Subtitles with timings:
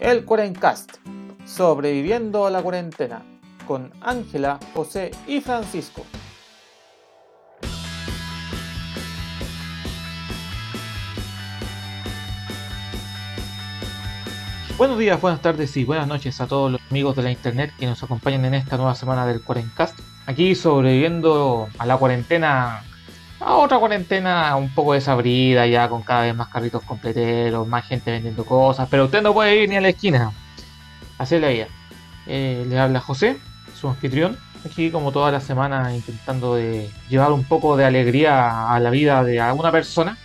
[0.00, 0.96] el Cuarencast,
[1.44, 3.22] sobreviviendo a la cuarentena,
[3.66, 6.04] con Ángela, José y Francisco.
[14.76, 17.86] Buenos días, buenas tardes y buenas noches a todos los amigos de la internet que
[17.86, 19.96] nos acompañan en esta nueva semana del Cuarencast.
[20.26, 22.82] Aquí sobreviviendo a la cuarentena,
[23.44, 28.10] a otra cuarentena un poco desabrida ya con cada vez más carritos completeros, más gente
[28.10, 30.32] vendiendo cosas, pero usted no puede ir ni a la esquina.
[31.18, 31.68] Así es la vida.
[32.26, 33.38] Eh, le habla José,
[33.78, 38.80] su anfitrión, aquí como toda la semana intentando de llevar un poco de alegría a
[38.80, 40.16] la vida de alguna persona.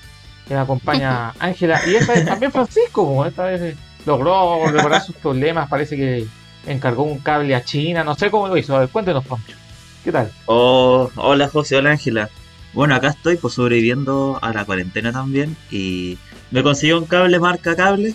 [0.47, 5.69] Que me acompaña Ángela y esta vez también Francisco, esta vez logró reparar sus problemas,
[5.69, 6.25] parece que
[6.65, 8.75] encargó un cable a China, no sé cómo lo hizo.
[8.75, 9.57] A ver, cuéntenos, Pancho.
[10.03, 10.31] ¿Qué tal?
[10.45, 12.29] Oh, hola José, hola Ángela.
[12.73, 16.17] Bueno, acá estoy pues sobreviviendo a la cuarentena también y
[16.51, 18.13] me conseguí un cable marca cable,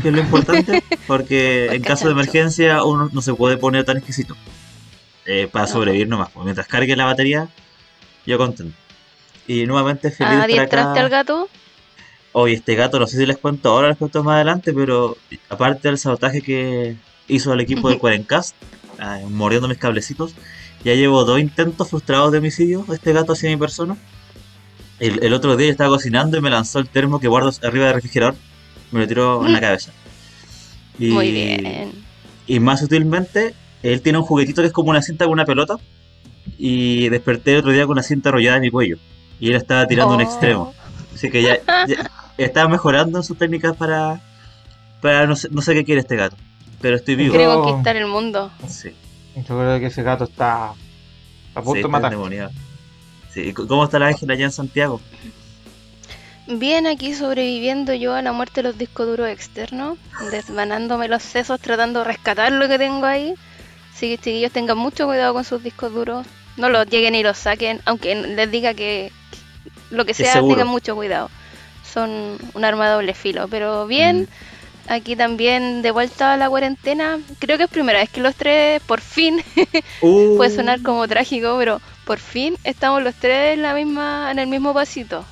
[0.00, 3.98] que es lo importante, porque en caso de emergencia uno no se puede poner tan
[3.98, 4.36] exquisito.
[5.28, 7.48] Eh, para sobrevivir nomás, pues, mientras cargue la batería,
[8.26, 8.76] yo contento.
[9.48, 11.00] Y nuevamente feliz de estar acá.
[11.00, 11.48] al gato?
[12.32, 15.16] Hoy este gato, no sé si les cuento ahora, les cuento más adelante, pero
[15.48, 18.54] aparte del sabotaje que hizo el equipo del Cuarencast,
[19.00, 20.34] ah, mordiendo mis cablecitos,
[20.84, 23.96] ya llevo dos intentos frustrados de homicidio, este gato hacia mi persona.
[24.98, 27.86] El, el otro día yo estaba cocinando y me lanzó el termo que guardo arriba
[27.86, 28.34] del refrigerador,
[28.92, 29.92] me lo tiró en la cabeza.
[30.98, 31.92] Y, Muy bien.
[32.46, 35.76] Y más sutilmente, él tiene un juguetito que es como una cinta con una pelota.
[36.58, 38.98] Y desperté el otro día con una cinta enrollada en mi cuello.
[39.40, 40.24] Y él estaba tirando un Oh.
[40.24, 40.74] extremo.
[41.14, 44.22] Así que ya, ya estaba mejorando en sus técnicas para.
[45.02, 46.36] para no sé, no sé qué quiere este gato.
[46.80, 47.30] Pero estoy vivo.
[47.34, 48.50] Quiere Creo- conquistar el mundo.
[48.68, 48.90] Sí,
[49.36, 52.50] Yo creo que ese gato está a punto sí, de está matar.
[53.32, 55.00] Sí, ¿y ¿Cómo está la Ángela allá en Santiago?
[56.46, 59.98] Bien aquí sobreviviendo yo a la muerte de los discos duros externos,
[60.30, 63.34] desvanándome los sesos, tratando de rescatar lo que tengo ahí.
[63.92, 66.26] Así que chiquillos tengan mucho cuidado con sus discos duros.
[66.56, 69.12] No los lleguen y los saquen, aunque les diga que
[69.90, 71.30] lo que sea, tengan mucho cuidado.
[71.84, 73.48] Son un arma de doble filo.
[73.48, 74.28] Pero bien,
[74.88, 77.20] aquí también de vuelta a la cuarentena.
[77.38, 79.42] Creo que es primera vez que los tres, por fin,
[80.00, 84.38] Uh, puede sonar como trágico, pero por fin estamos los tres en la misma, en
[84.38, 85.28] el mismo pasito.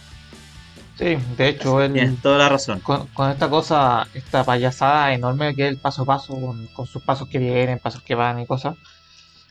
[0.96, 2.80] Sí, de hecho, él, Tienes toda la razón.
[2.80, 6.86] con, con esta cosa, esta payasada enorme que es el paso a paso, con, con
[6.86, 8.76] sus pasos que vienen, pasos que van y cosas.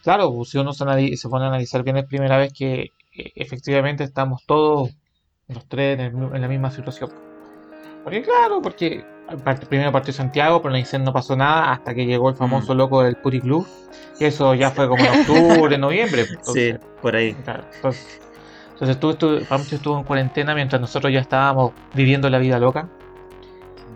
[0.03, 3.31] Claro, pues, si uno se, se pone a analizar bien, es primera vez que eh,
[3.35, 4.91] efectivamente estamos todos,
[5.47, 7.11] los tres, en, el en la misma situación.
[8.03, 9.05] Porque, claro, porque
[9.43, 12.73] part- primero partió Santiago, pero en Aysén no pasó nada hasta que llegó el famoso
[12.73, 13.65] loco del Puri Club.
[14.19, 16.25] Y eso ya fue como en octubre, noviembre.
[16.41, 17.33] Sí, por ahí.
[17.33, 18.21] Claro, entonces,
[18.73, 22.89] entonces tú, Pancho estuvo en cuarentena mientras nosotros ya estábamos viviendo la vida loca.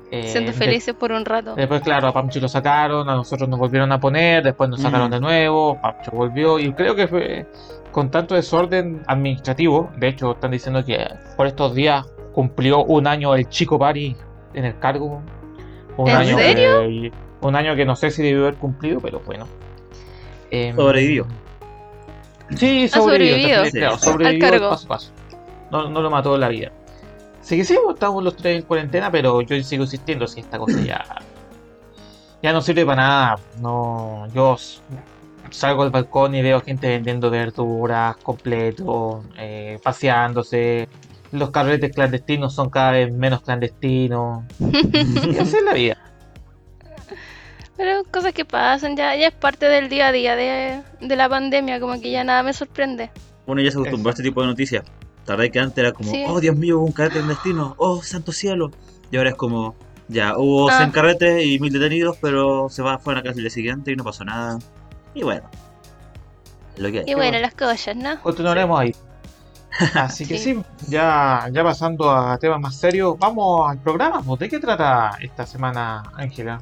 [0.10, 1.54] Eh, Siendo de- felices por un rato.
[1.56, 5.10] después, claro, a Pancho lo sacaron, a nosotros nos volvieron a poner, después nos sacaron
[5.10, 5.12] Mm.
[5.12, 7.46] de nuevo, Pancho volvió y creo que fue
[7.92, 9.92] con tanto desorden administrativo.
[9.98, 11.06] De hecho, están diciendo que
[11.36, 14.16] por estos días cumplió un año el chico Pari
[14.58, 15.22] en el cargo.
[15.98, 16.80] Un ¿En año serio?
[16.82, 19.48] Que, un año que no sé si debió haber cumplido, pero bueno.
[20.52, 21.26] Em, Sobrevivió.
[22.56, 22.94] Sí, Ha sobrevivió.
[22.98, 23.64] sobrevivido.
[23.64, 24.70] también, claro, sobrevivió Al cargo.
[24.70, 25.12] paso a paso.
[25.72, 26.72] No, no lo mató en la vida.
[27.42, 30.58] Así que sí, pues, estamos los tres en cuarentena, pero yo sigo insistiendo si esta
[30.58, 31.04] cosa ya.
[32.42, 33.36] Ya no sirve para nada.
[33.62, 34.56] No, yo
[35.50, 40.88] salgo al balcón y veo gente vendiendo verduras completo, eh, paseándose.
[41.32, 44.44] Los carretes clandestinos son cada vez menos clandestinos.
[44.60, 45.98] Y así es la vida.
[47.76, 51.30] Pero cosas que pasan, ya, ya es parte del día a día de, de la
[51.30, 53.12] pandemia, como que ya nada me sorprende.
[53.46, 54.84] Uno ya se acostumbró a este tipo de noticias.
[55.26, 56.24] Tardé que antes era como, Sí.
[56.28, 58.72] oh Dios mío, hubo un carrete clandestino, oh santo cielo.
[59.12, 59.76] Y ahora es como,
[60.08, 60.78] ya, hubo Ah.
[60.78, 63.96] 100 carretes y 1000 detenidos, pero se va, fueron a casa el día siguiente y
[63.96, 64.58] no pasó nada.
[65.14, 65.48] Y bueno,
[66.76, 67.06] es lo que hay.
[67.08, 68.20] Y bueno, las cosas, ¿no?
[68.22, 68.96] Continuaremos ahí.
[69.94, 74.22] Así que sí, ya, ya pasando a temas más serios, vamos al programa.
[74.22, 76.60] pues, ¿De qué trata esta semana, Ángela?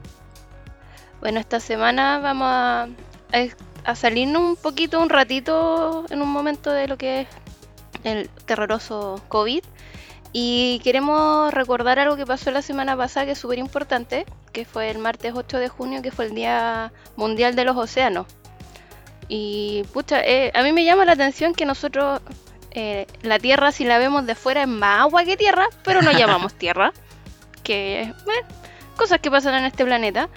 [1.21, 6.71] Bueno, esta semana vamos a, a, a salirnos un poquito, un ratito, en un momento
[6.71, 7.27] de lo que es
[8.03, 9.63] el terroroso COVID.
[10.37, 14.91] Y queremos recordar algo que pasó la semana pasada que es súper importante, que fue
[14.91, 18.27] el martes 8 de junio, que fue el Día Mundial de los Océanos.
[19.29, 22.21] Y pucha, eh, a mí me llama la atención que nosotros,
[22.75, 26.11] eh, la Tierra, si la vemos de fuera, es más agua que tierra, pero no
[26.11, 26.91] llamamos Tierra.
[27.63, 28.47] Que, bueno,
[28.97, 30.29] cosas que pasan en este planeta.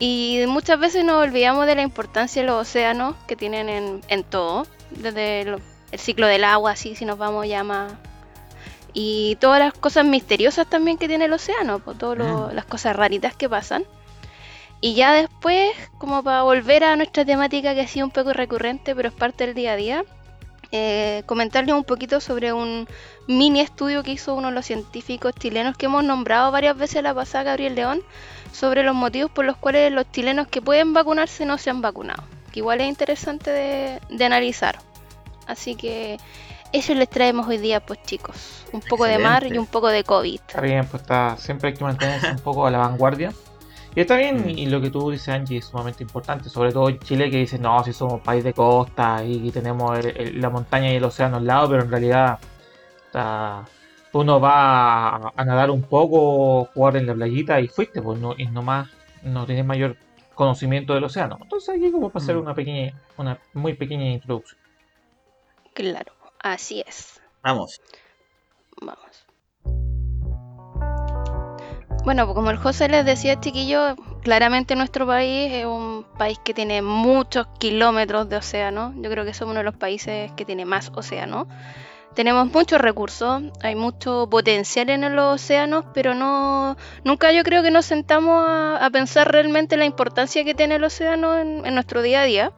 [0.00, 4.24] Y muchas veces nos olvidamos de la importancia de los océanos que tienen en, en
[4.24, 5.60] todo, desde el
[5.96, 7.92] ciclo del agua, así si nos vamos ya más...
[8.94, 12.54] Y todas las cosas misteriosas también que tiene el océano, pues, todas Mm.
[12.54, 13.84] las cosas raritas que pasan.
[14.80, 18.94] Y ya después, como para volver a nuestra temática que ha sido un poco recurrente,
[18.94, 20.04] pero es parte del día a día,
[20.70, 22.86] eh, comentarles un poquito sobre un
[23.26, 27.14] mini estudio que hizo uno de los científicos chilenos que hemos nombrado varias veces la
[27.14, 28.00] pasada, Gabriel León,
[28.52, 32.22] sobre los motivos por los cuales los chilenos que pueden vacunarse no se han vacunado.
[32.52, 34.78] Que igual es interesante de, de analizar.
[35.46, 36.18] Así que
[36.72, 38.64] eso les traemos hoy día, pues chicos.
[38.72, 40.40] Un poco de mar y un poco de COVID.
[40.46, 43.32] Está bien, pues está, siempre hay que mantenerse un poco a la vanguardia.
[43.94, 44.50] Y está bien, mm.
[44.50, 47.58] y lo que tú dices, Angie, es sumamente importante, sobre todo en Chile, que dice,
[47.58, 49.98] no, si somos país de costa y tenemos
[50.34, 52.38] la montaña y el océano al lado, pero en realidad
[54.12, 58.46] uno va a, nadar un poco, jugar en la playita y fuiste, pues no, y
[58.46, 58.88] nomás
[59.22, 59.96] no tienes mayor
[60.34, 61.38] conocimiento del océano.
[61.42, 62.40] Entonces aquí como para hacer mm.
[62.40, 64.60] una pequeña, una muy pequeña introducción.
[65.74, 67.20] Claro, así es.
[67.42, 67.80] Vamos.
[72.04, 76.80] Bueno, como el José les decía, chiquillo, claramente nuestro país es un país que tiene
[76.80, 78.94] muchos kilómetros de océano.
[78.96, 81.46] Yo creo que somos uno de los países que tiene más océano.
[82.14, 87.70] Tenemos muchos recursos, hay mucho potencial en los océanos, pero no nunca yo creo que
[87.70, 92.24] nos sentamos a, pensar realmente la importancia que tiene el océano en, nuestro día a
[92.24, 92.52] día.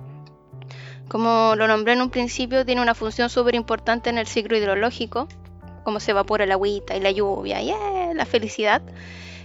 [1.08, 5.28] Como lo nombré en un principio, tiene una función súper importante en el ciclo hidrológico,
[5.84, 7.75] como se evapora el agüita y la lluvia, y
[8.14, 8.81] la felicidad.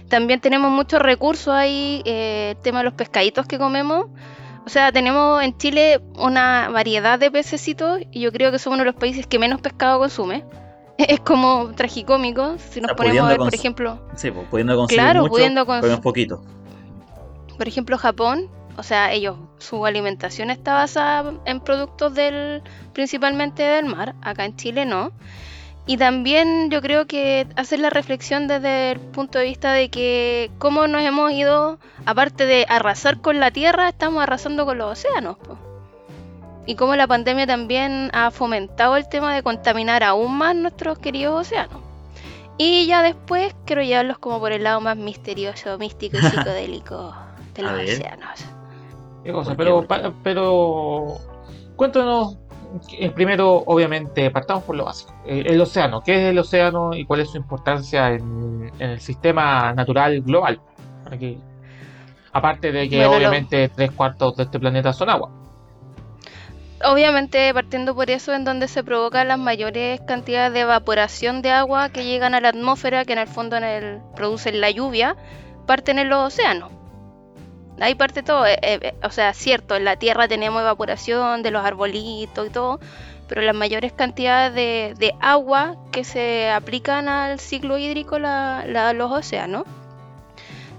[0.08, 4.06] También tenemos muchos recursos ahí, eh, el tema de los pescaditos que comemos.
[4.64, 8.84] O sea, tenemos en Chile una variedad de pececitos y yo creo que somos uno
[8.84, 10.44] de los países que menos pescado consume.
[10.98, 14.00] Es como tragicómico si nos ponemos a ver, por ejemplo.
[14.16, 16.42] Sí, pues, pudiendo consumir claro, mucho, pudiendo consumir poquito.
[17.56, 22.62] Por ejemplo, Japón, o sea, ellos, su alimentación está basada en productos del,
[22.92, 24.14] principalmente del mar.
[24.22, 25.12] Acá en Chile no.
[25.88, 30.50] Y también yo creo que hacer la reflexión desde el punto de vista de que
[30.58, 35.36] cómo nos hemos ido, aparte de arrasar con la tierra, estamos arrasando con los océanos.
[36.66, 41.46] Y cómo la pandemia también ha fomentado el tema de contaminar aún más nuestros queridos
[41.46, 41.80] océanos.
[42.58, 47.14] Y ya después quiero llevarlos como por el lado más misterioso, místico y psicodélico
[47.54, 48.44] de los océanos.
[49.22, 49.54] ¿Qué cosa?
[49.56, 49.86] Pero,
[50.24, 51.18] pero
[51.76, 52.38] cuéntanos
[53.14, 55.14] primero, obviamente, partamos por lo básico.
[55.26, 60.20] El, océano, ¿qué es el océano y cuál es su importancia en, el sistema natural
[60.22, 60.60] global?
[61.10, 61.38] Aquí,
[62.32, 65.30] aparte de que obviamente tres cuartos de este planeta son agua.
[66.84, 71.88] Obviamente, partiendo por eso, en donde se provocan las mayores cantidades de evaporación de agua
[71.88, 75.16] que llegan a la atmósfera, que en el fondo en el, producen la lluvia,
[75.66, 76.70] parten en los océanos.
[77.80, 81.64] Ahí parte todo, eh, eh, o sea, cierto, en la Tierra tenemos evaporación de los
[81.64, 82.80] arbolitos y todo,
[83.28, 84.54] pero las mayores cantidades
[84.98, 89.64] de, agua que se aplican al ciclo hídrico la, la, los océanos.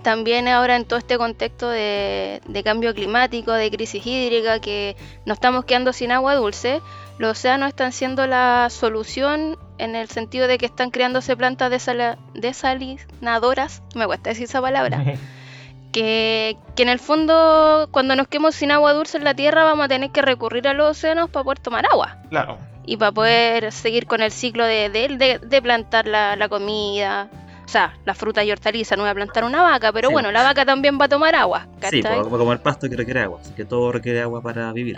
[0.01, 4.95] También ahora en todo este contexto de, de, cambio climático, de crisis hídrica, que
[5.25, 6.81] nos estamos quedando sin agua dulce,
[7.17, 11.69] los océanos están siendo la solución en el sentido de que están creándose plantas
[12.33, 15.03] desalinadoras, me cuesta decir esa palabra.
[15.91, 19.87] que, en el fondo cuando nos quedemos sin agua dulce en la tierra vamos a
[19.87, 22.17] tener que recurrir a los océanos para poder tomar agua.
[22.29, 22.57] Claro.
[22.85, 27.29] Y para poder seguir con el ciclo de, de, de, plantar la, comida.
[27.65, 30.41] O sea, la fruta y hortaliza, no voy a plantar una vaca, pero bueno, la
[30.41, 31.67] vaca también va a tomar agua.
[31.89, 34.97] Sí, como, el pasto que requiere agua, así que todo requiere agua para vivir.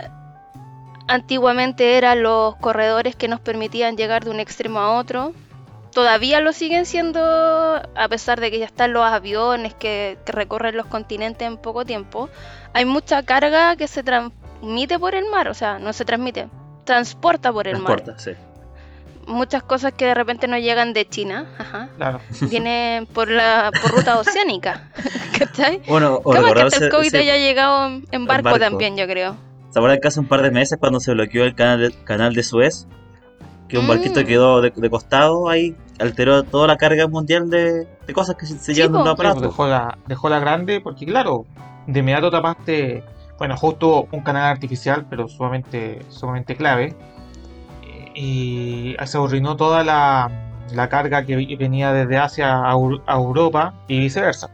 [1.08, 5.32] Antiguamente eran los corredores que nos permitían llegar de un extremo a otro,
[5.92, 10.86] todavía lo siguen siendo, a pesar de que ya están los aviones que, recorren los
[10.86, 12.28] continentes en poco tiempo,
[12.72, 16.48] hay mucha carga que se transmite por el mar, o sea, no se transmite,
[16.84, 18.20] transporta por el transporta, mar.
[18.20, 18.32] Sí.
[19.26, 22.20] Muchas cosas que de repente no llegan de China, ajá, claro.
[22.50, 24.90] vienen por la por ruta oceánica.
[25.38, 25.82] ¿Cachai?
[25.86, 29.36] Bueno, o que el COVID haya llegado en barco, también, yo creo.
[29.70, 32.34] ¿Se acuerdan que hace un par de meses cuando se bloqueó el canal de, canal
[32.34, 32.88] de Suez?
[33.70, 34.24] Que un barquito mm.
[34.24, 38.98] quedó de, costado ahí, alteró toda la carga mundial de, cosas que se, llevan de
[38.98, 39.40] un aparato.
[39.40, 41.46] Dejó la, dejó la grande porque, claro,
[41.86, 43.04] de inmediato tapaste,
[43.38, 46.96] bueno, justo un canal artificial, pero sumamente, sumamente clave.
[48.14, 54.50] Y se arruinó toda la, la carga que venía desde Asia a, Europa y viceversa.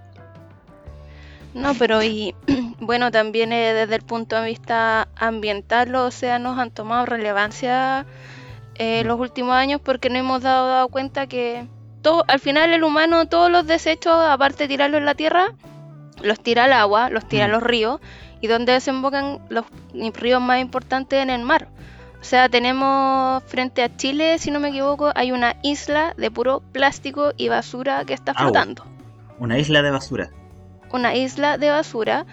[1.54, 2.35] No, pero y
[2.80, 8.04] bueno, también eh, desde el punto de vista ambiental los océanos han tomado relevancia
[8.78, 11.66] eh, los últimos años porque no hemos dado, cuenta que
[12.02, 15.54] todo, al final el humano todos los desechos, aparte de tirarlos en la tierra,
[16.23, 17.50] los tira al agua, los tira a mm.
[17.50, 18.00] los ríos
[18.40, 21.68] y donde desembocan los ríos más importantes en el mar.
[22.21, 26.61] O sea, tenemos frente a Chile, si no me equivoco, hay una isla de puro
[26.73, 28.85] plástico y basura que está flotando.
[29.38, 30.30] Una isla de basura.
[30.92, 32.25] una isla de basura.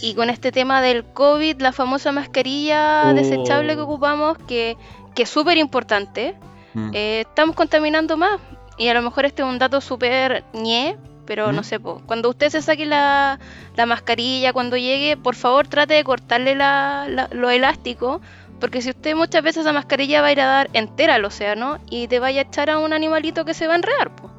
[0.00, 3.14] Y con este tema del COVID, la famosa mascarilla Oh.
[3.14, 4.76] desechable que ocupamos, que,
[5.14, 6.34] que es súper importante,
[6.74, 6.90] Mm.
[6.94, 8.40] eh, estamos contaminando más.
[8.78, 11.64] Y a lo mejor este es un dato súper ñe, pero no ¿Mm?
[11.64, 13.38] sé, po, cuando usted se saque la,
[13.76, 18.20] la mascarilla, cuando llegue, por favor trate de cortarle la, la- lo elástico,
[18.58, 21.78] porque si usted muchas veces esa mascarilla va a ir a dar entera al océano
[21.90, 24.16] y te vaya a echar a un animalito que se va a enredar.
[24.16, 24.30] po.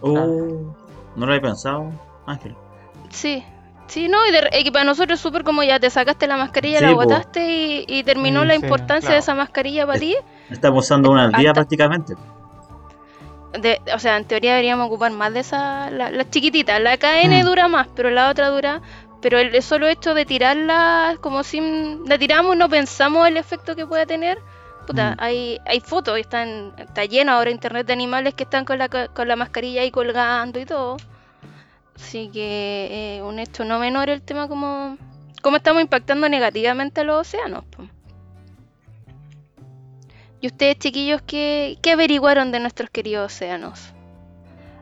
[0.00, 0.74] Oh,
[1.14, 1.90] no lo había pensado,
[2.26, 2.54] Ángel.
[3.10, 3.44] Sí,
[3.86, 6.36] sí, no, y, de- y que para nosotros es súper como ya te sacaste la
[6.36, 9.14] mascarilla, Sí, la botaste y, y terminó Sí, la sí, importancia claro.
[9.14, 10.16] de esa mascarilla para ti.
[10.50, 12.14] Estamos usando una al día Hasta- prácticamente.
[13.60, 16.80] De- o sea, en teoría deberíamos ocupar más de esa, la- las chiquititas.
[16.80, 17.46] La KN Mm.
[17.46, 18.82] dura más, pero la otra dura.
[19.22, 22.02] Pero el, el solo hecho de tirarla como sin.
[22.06, 24.38] La tiramos y no pensamos el efecto que puede tener.
[24.86, 25.16] Puta, Mm.
[25.18, 28.88] hay, hay fotos, y están, está lleno ahora internet de animales que están con la,
[28.88, 30.96] ca- con la mascarilla ahí colgando y todo.
[31.96, 34.96] Así que eh, un hecho no menor el tema como,
[35.42, 37.64] como estamos impactando negativamente a los océanos.
[37.64, 37.88] po.
[40.40, 43.92] ¿Y ustedes, chiquillos, qué, qué averiguaron de nuestros queridos océanos?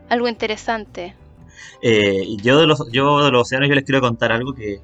[0.09, 1.15] Algo interesante.
[1.81, 4.81] Eh, yo de los yo de los océanos yo les quiero contar algo que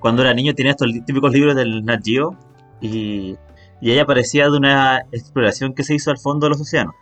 [0.00, 2.36] cuando era niño tenía estos típicos libros del Nat Geo
[2.80, 3.36] y,
[3.80, 6.94] y ahí aparecía de una exploración que se hizo al fondo de los océanos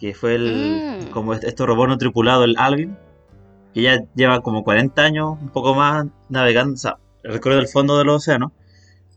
[0.00, 1.10] que fue el Mm.
[1.10, 2.96] como este, este robot no tripulado el Alvin
[3.74, 7.98] que ya lleva como 40 años un poco más navegando o sea recorriendo el fondo
[7.98, 8.52] de los océanos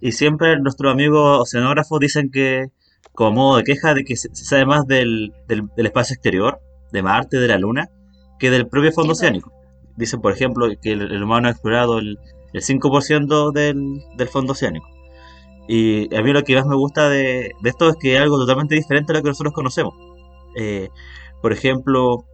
[0.02, 2.68] y siempre nuestros amigos oceanógrafos dicen que
[3.14, 6.60] como modo de queja de que se, se sabe más del, del, del espacio exterior
[6.92, 7.90] de Marte de la Luna
[8.40, 9.52] que del propio fondo oceánico.
[9.96, 12.20] Dicen, por ejemplo, que el, el humano ha explorado el,
[12.54, 14.88] el 5% del, del fondo oceánico.
[15.68, 18.38] Y a mí lo que más me gusta de, de esto es que es algo
[18.38, 19.96] totalmente diferente a lo que nosotros conocemos.
[20.56, 20.90] Eh,
[21.42, 22.26] por ejemplo,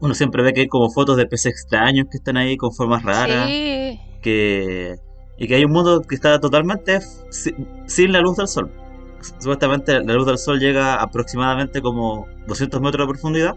[0.00, 3.02] uno siempre ve que hay como fotos de peces extraños que están ahí con formas
[3.02, 4.96] raras, Sí, que,
[5.38, 7.00] y que hay un mundo que está totalmente
[7.30, 7.54] si-
[7.86, 8.70] sin la luz del sol.
[9.40, 13.54] Supuestamente la luz del sol llega aproximadamente como 200 metros de profundidad,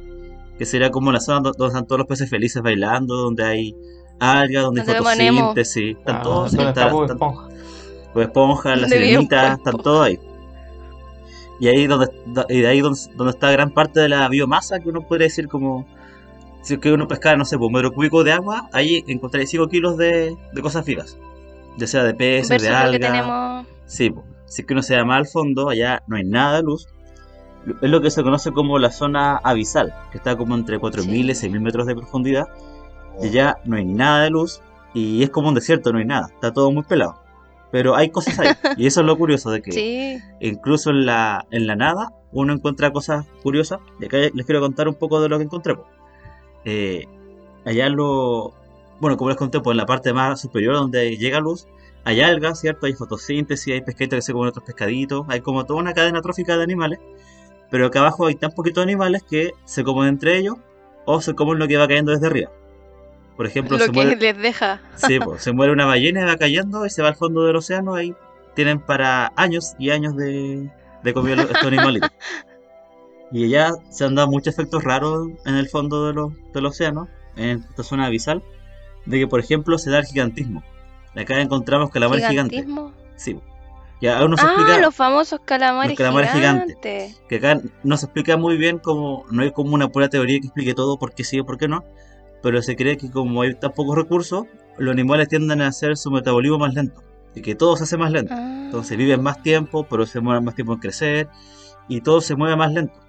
[0.57, 3.75] que sería como la zona do- donde están todos los peces felices bailando, donde hay
[4.19, 5.39] algas, donde hay Donde Nemo.
[5.49, 7.47] fotosíntesis, están Ah, todos, ¿dónde están- está Bob están- Esponja?
[8.13, 9.69] Bob Esponja, la Donde vive un sirenita, pulpo.
[9.69, 10.19] están todos ahí.
[11.59, 12.07] Y ahí donde
[12.49, 15.47] y de ahí donde, donde está gran parte de la biomasa que uno podría decir
[15.47, 15.85] como
[16.61, 19.47] si es que uno pescara, no sé, por un metro cúbico de agua, ahí encontraría
[19.47, 21.17] 5 kilos de, de cosas vivas.
[21.77, 23.11] Ya sea de peces, versus de lo que algas.
[23.11, 23.67] tenemos.
[23.85, 24.23] Sí, po.
[24.45, 26.87] si es que uno se más al fondo, allá no hay nada de luz.
[27.81, 31.35] Es lo que se conoce como la zona abisal, que está como entre 4.000 y
[31.35, 31.47] Sí.
[31.49, 32.47] 6.000 metros de profundidad.
[33.21, 34.61] Y allá no hay nada de luz
[34.93, 37.21] y es como un desierto, no hay nada, está todo muy pelado.
[37.71, 41.45] Pero hay cosas ahí, y eso es lo curioso de que Sí, incluso en la,
[41.51, 43.79] en la nada uno encuentra cosas curiosas.
[43.99, 45.75] Y acá les quiero contar un poco de lo que encontré.
[45.75, 45.85] po.
[46.65, 47.07] Eh,
[47.65, 48.53] allá lo.
[48.99, 51.67] Bueno, como les conté, pues en la parte más superior donde llega luz,
[52.03, 52.85] hay algas, ¿cierto?
[52.85, 56.57] Hay fotosíntesis, hay pescaditos que se comen otros pescaditos, hay como toda una cadena trófica
[56.57, 56.99] de animales.
[57.69, 60.55] Pero acá abajo hay tan poquitos animales que se comen entre ellos
[61.05, 62.51] o se comen lo que va cayendo desde arriba.
[63.37, 64.81] Por ejemplo, lo se que muere, les deja.
[64.95, 67.55] Sí, pues, se muere una ballena y va cayendo y se va al fondo del
[67.55, 67.95] océano.
[67.95, 68.13] Ahí
[68.55, 70.69] tienen para años y años de,
[71.01, 72.11] de comer estos animalitos.
[73.31, 77.07] Y ya se han dado muchos efectos raros en el fondo de los, del océano,
[77.35, 78.43] en esta zona abisal,
[79.05, 80.63] de que, por ejemplo, se da el gigantismo.
[81.15, 82.59] Acá encontramos calamares gigantes.
[82.59, 82.93] Gigantismo.
[83.15, 83.39] Sí.
[84.09, 87.21] Aún no se ah, explica, los famosos calamares, los calamares gigantes.
[87.29, 90.47] que acá no se explica muy bien como, no hay como una pura teoría que
[90.47, 91.83] explique todo, por qué sí o por qué no,
[92.41, 94.45] pero se cree que como hay tan pocos recursos,
[94.79, 97.03] los animales tienden a hacer su metabolismo más lento,
[97.35, 98.33] y que todo se hace más lento.
[98.35, 101.29] Ah, Entonces viven más tiempo, pero se mueven más tiempo en crecer,
[101.87, 102.99] y todo se mueve más lento.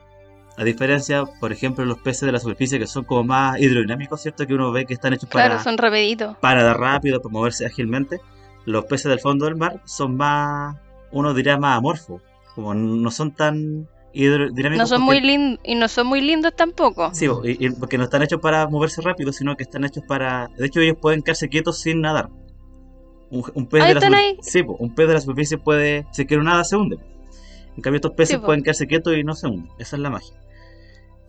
[0.59, 4.47] A diferencia, por ejemplo, los peces de la superficie que son como más hidrodinámicos, ¿cierto?
[4.47, 6.37] Que uno ve que están hechos claro, para, son rapiditos.
[6.39, 8.21] para dar rápido, para moverse ágilmente.
[8.67, 10.77] Los peces del fondo del mar son más,
[11.11, 12.21] uno diría más amorfos,
[12.55, 14.79] como no son tan hidrodinámicos.
[14.79, 17.11] No son porque- muy lindos y no son muy lindos tampoco.
[17.15, 20.49] Sí, y- y porque no están hechos para moverse rápido, sino que están hechos para...
[20.59, 22.29] De hecho, ellos pueden quedarse quietos sin nadar.
[23.31, 24.37] Un, un pez de la están super- ahí.
[24.43, 26.07] Sí, un pez de la superficie puede...
[26.13, 26.99] Si quiere nada, se hunde.
[27.75, 29.71] En cambio, estos peces Sí, pueden quedarse quietos y no se hunden.
[29.79, 30.37] Esa es la magia.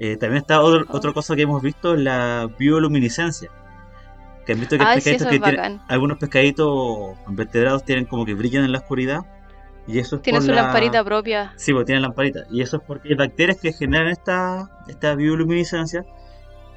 [0.05, 0.98] Eh, también está otro- Oh.
[0.98, 3.50] otra cosa que hemos visto, la bioluminiscencia.
[4.45, 8.65] Que han visto que Ay, sí, que tienen- algunos pescaditos invertebrados tienen como que brillan
[8.65, 9.22] en la oscuridad.
[9.88, 11.53] Y eso es su la- lamparita propia.
[11.55, 12.41] Sí, porque tienen lamparita.
[12.51, 16.03] Y eso es porque hay bacterias que generan esta, esta bioluminiscencia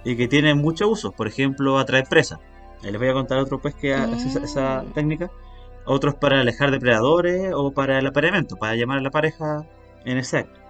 [0.05, 1.13] y que tienen muchos usos.
[1.13, 2.39] Por ejemplo, atrae presas.
[2.83, 4.93] Les voy a contar otro pues que hace esa, esa Mm.
[4.93, 5.31] técnica.
[5.85, 9.65] Otros para alejar depredadores o para el apareamiento, para llamar a la pareja
[10.05, 10.61] en ese acto.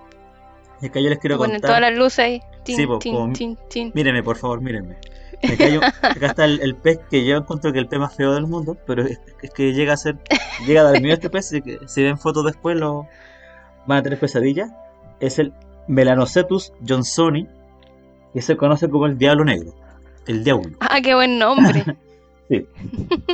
[0.82, 1.68] Es que yo les quiero Ponen contar.
[1.70, 2.40] todas las luces ahí.
[2.64, 3.92] Tin, Sí, po, tin, tin.
[3.94, 4.96] Mírenme, por favor, mírenme.
[5.42, 8.14] Me callo- acá está el, el pez que yo encuentro que es el pez más
[8.14, 10.16] feo del mundo, pero es, es que llega a ser,
[10.66, 13.06] llega a dar miedo este pez, y que si ven fotos después lo
[13.86, 14.70] van a tener pesadillas.
[15.20, 15.52] Es el
[15.88, 17.46] Melanocetus johnsoni,
[18.34, 19.74] que se conoce como el diablo negro,
[20.26, 20.76] el diablo.
[20.80, 21.84] Ah, qué buen nombre.
[22.48, 22.64] Sí.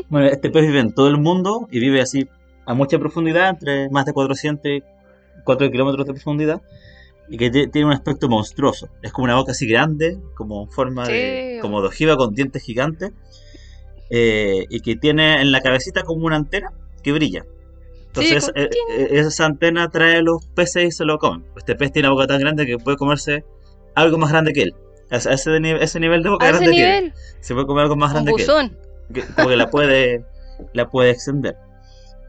[0.09, 2.27] Bueno, este pez vive en todo el mundo y vive así
[2.65, 4.83] a mucha profundidad, entre más de 400 y
[5.45, 6.63] 4 kilómetros de profundidad,
[7.33, 8.89] y que tiene un aspecto monstruoso.
[9.03, 11.61] Es como una boca así grande, como en forma de, Sí.
[11.61, 13.13] como de ojiva con dientes gigantes,
[14.11, 16.73] eh, y que tiene en la cabecita como una antena
[17.03, 17.45] que brilla.
[18.09, 21.47] Entonces, como eh, eh, esa antena trae a los peces y se lo comen.
[21.57, 23.45] Este pez tiene una boca tan grande que puede comerse
[23.95, 24.75] algo más grande que él.
[25.11, 26.97] A ese, a ese ni- ese nivel de boca grande tiene.
[27.01, 28.79] nivel, Se puede comer algo más grande que él buzón.
[29.15, 30.25] que, como que la puede
[30.75, 31.57] la puede extender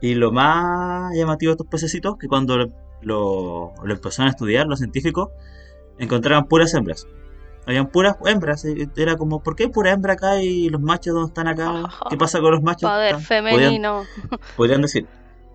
[0.00, 2.68] y lo más llamativo de estos pececitos que cuando
[3.04, 5.28] lo, empezaron a estudiar los científicos
[5.98, 7.06] encontraban puras hembras
[7.66, 11.14] habían puras hembras y era como ¿por qué hay pura hembra acá y los machos
[11.14, 11.84] dónde están acá?
[12.10, 12.90] ¿qué pasa con los machos?
[12.90, 14.02] Poder Están- podían, femenino.
[14.56, 15.06] podrían decir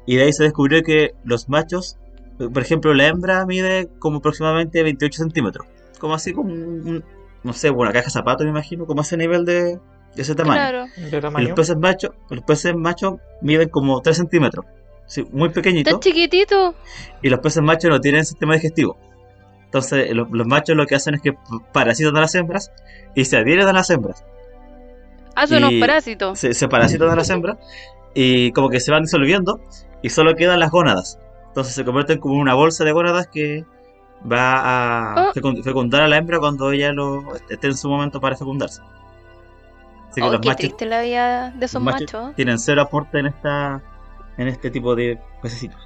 [0.05, 1.97] y de ahí se descubrió que los machos
[2.37, 5.67] por ejemplo la hembra mide como aproximadamente 28 centímetros
[5.99, 7.03] como así como un-
[7.43, 9.79] no sé una caja de zapatos me imagino como ese nivel de,
[10.15, 10.85] de ese tamaño Claro.
[10.97, 11.47] De y tamaño.
[11.49, 14.65] los peces machos, los peces machos miden como 3 centímetros,
[15.09, 16.73] sí, muy pequeñitos, Tan chiquitito.
[17.21, 18.97] y los peces machos no tienen sistema digestivo.
[19.65, 21.33] Entonces, los, los machos lo que hacen es que
[21.73, 22.71] parasitan a las hembras
[23.13, 24.23] y se adhieren a las hembras.
[25.35, 26.39] Hace unos Y- parásitos.
[26.39, 27.57] Se, se parasitan a las hembras
[28.13, 29.59] y como que se van disolviendo
[30.01, 31.19] y solo quedan las gónadas.
[31.49, 33.63] Entonces se convierten como en una bolsa de gónadas que
[34.29, 35.33] va a Oh.
[35.33, 38.81] fecund- fecundar a la hembra cuando ella lo, esté en su momento para fecundarse.
[40.09, 42.35] Así que Oh, los qué machos la vida de esos machos.
[42.35, 43.81] tienen cero aporte en esta
[44.39, 45.79] en este tipo de pececitos.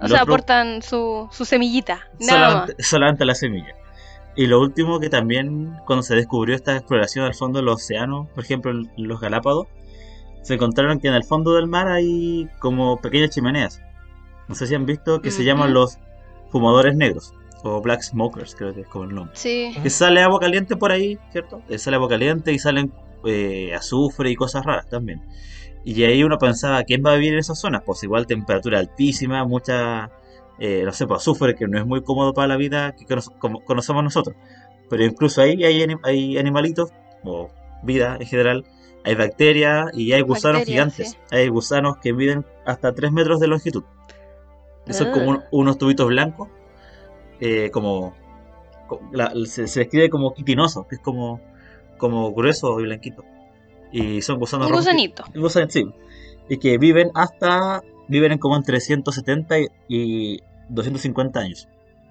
[0.00, 2.08] O sea, aportan su, su semillita.
[2.20, 2.74] Nada más.
[2.78, 3.74] solamente, la semilla.
[4.36, 8.28] Y lo último que también cuando se descubrió esta exploración al fondo de los océanos,
[8.28, 9.66] por ejemplo en los Galápagos,
[10.42, 13.82] se encontraron que en el fondo del mar hay como pequeñas chimeneas.
[14.48, 15.98] No sé si han visto que se llaman los
[16.50, 19.36] fumadores negros o black smokers, creo que es como el nombre.
[19.36, 19.74] Sí.
[19.82, 21.62] Que sale agua caliente por ahí, ¿cierto?
[21.76, 22.92] Sale agua caliente y salen
[23.24, 25.22] eh, azufre y cosas raras también.
[25.84, 27.82] Y ahí uno pensaba, ¿quién va a vivir en esas zonas?
[27.84, 30.10] Pues igual temperatura altísima, mucha,
[30.58, 33.22] eh, no sé, pues azufre que no es muy cómodo para la vida que cono-
[33.38, 34.36] como conocemos nosotros.
[34.90, 36.90] Pero incluso ahí hay, anim- hay animalitos,
[37.24, 37.48] o
[37.82, 38.64] vida en general,
[39.04, 41.10] hay bacterias y hay gusanos Bacterias, gigantes.
[41.30, 41.34] sí.
[41.34, 43.84] Hay gusanos que miden hasta 3 metros de longitud.
[44.90, 45.12] Son Ah.
[45.12, 46.48] como un- unos tubitos blancos,
[47.40, 48.14] eh, como,
[49.12, 51.40] la- se, se describe como quitinoso, que es como,
[51.96, 53.24] como grueso y blanquito.
[53.92, 55.68] Y son gusanos Un rojos que- gusanito.
[55.70, 55.86] sí.
[56.48, 61.68] Y que viven hasta, viven en como entre 170 y- y 250 años.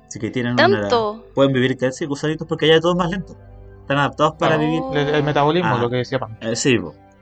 [0.08, 1.26] Así que tienen una edad- Tanto.
[1.36, 3.36] pueden vivir casi gusanitos porque allá todo es más lento.
[3.82, 4.60] Están adaptados para Oh.
[4.60, 4.82] vivir.
[4.94, 5.82] El, el metabolismo, Ah.
[5.82, 6.36] lo que decía Pam.
[6.42, 6.78] Eh, sí,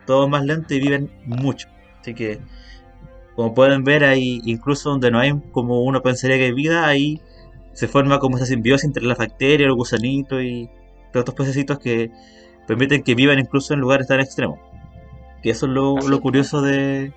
[0.05, 1.67] todo es más lento y viven mucho.
[2.01, 2.39] Así que,
[3.35, 7.21] como pueden ver, ahí incluso donde no hay como uno pensaría que hay vida, ahí
[7.73, 10.69] se forma como esa simbiosis entre las bacterias, los gusanitos y
[11.13, 12.11] los otros pececitos que
[12.67, 14.59] permiten que vivan incluso en lugares tan extremos.
[15.41, 17.13] Que eso es lo, lo curioso de,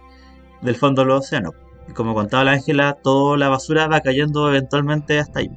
[0.62, 1.54] del fondo de los océanos.
[1.88, 5.50] Y como contaba la Ángela, toda la basura va cayendo eventualmente hasta ahí.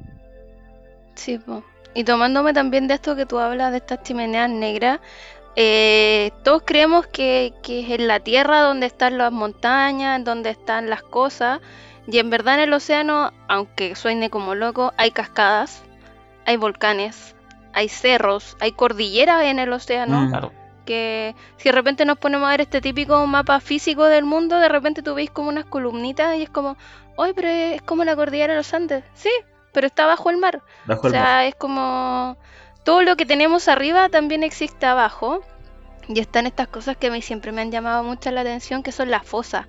[1.14, 1.62] Sí, po.
[1.94, 4.98] Y tomándome también de esto que tú hablas, de estas chimeneas negras,
[5.54, 10.90] eh, todos creemos que, que es en la tierra donde están las montañas, donde están
[10.90, 11.60] las cosas,
[12.08, 15.84] y en verdad en el océano, aunque suene como loco, hay cascadas,
[16.44, 17.36] hay volcanes,
[17.74, 20.28] hay cerros, hay cordilleras en el océano, Mm.
[20.30, 20.52] Claro.
[20.84, 24.68] que si de repente nos ponemos a ver este típico mapa físico del mundo, de
[24.68, 26.76] repente tú veis como unas columnitas y es como,
[27.16, 29.30] oye, pero es como la cordillera de los Andes, sí,
[29.72, 30.60] pero está bajo el mar.
[30.84, 31.22] Bajo O el mar.
[31.22, 32.36] sea, es como
[32.84, 35.40] todo lo que tenemos arriba también existe abajo.
[36.06, 38.92] Y están estas cosas que a mí siempre me han llamado mucho la atención, que
[38.92, 39.66] son las fosas.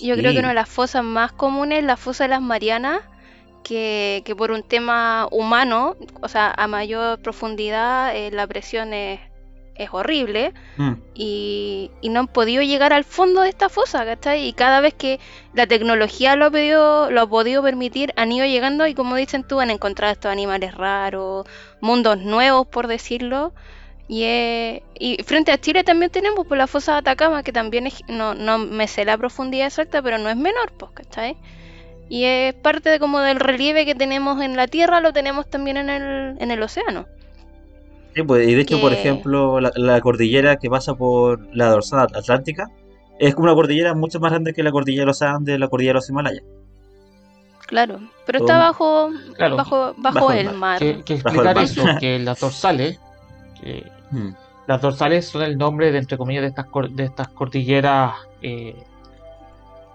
[0.00, 2.42] Y Yo creo que una de las fosas más comunes es la fosa de las
[2.42, 3.00] Marianas,
[3.66, 9.18] que, que por un tema humano, o sea, a mayor profundidad, eh, la presión es,
[9.74, 10.92] es horrible Mm.
[11.14, 14.46] y, y no han podido llegar al fondo de esta fosa, ¿cachai?
[14.46, 15.18] Y cada vez que
[15.52, 19.42] la tecnología lo ha, podido, lo ha podido permitir, han ido llegando y como dicen
[19.42, 21.44] tú, han encontrado estos animales raros,
[21.80, 23.52] mundos nuevos, por decirlo.
[24.08, 27.88] Y, eh, y frente a Chile también tenemos por la fosa de Atacama, que también
[27.88, 31.36] es, no, no me sé la profundidad exacta, pero no es menor, pues, ¿cachai?
[32.08, 35.76] Y es parte de como del relieve que tenemos en la Tierra, lo tenemos también
[35.76, 37.06] en el, en el océano.
[38.14, 42.06] Sí, pues, y de hecho, por ejemplo, la, la cordillera que pasa por la dorsal
[42.14, 42.66] atlántica
[43.18, 45.92] es como una cordillera mucho más grande que la cordillera de los Andes, la cordillera
[45.92, 46.42] de los Himalayas.
[47.66, 50.78] Claro, pero está bajo, Claro, bajo, bajo, bajo el mar.
[50.78, 53.00] Que, que explicar eso, que las dorsales,
[53.60, 54.28] que Mm.
[54.68, 58.76] las dorsales son el nombre de entre comillas de estas de estas cordilleras eh,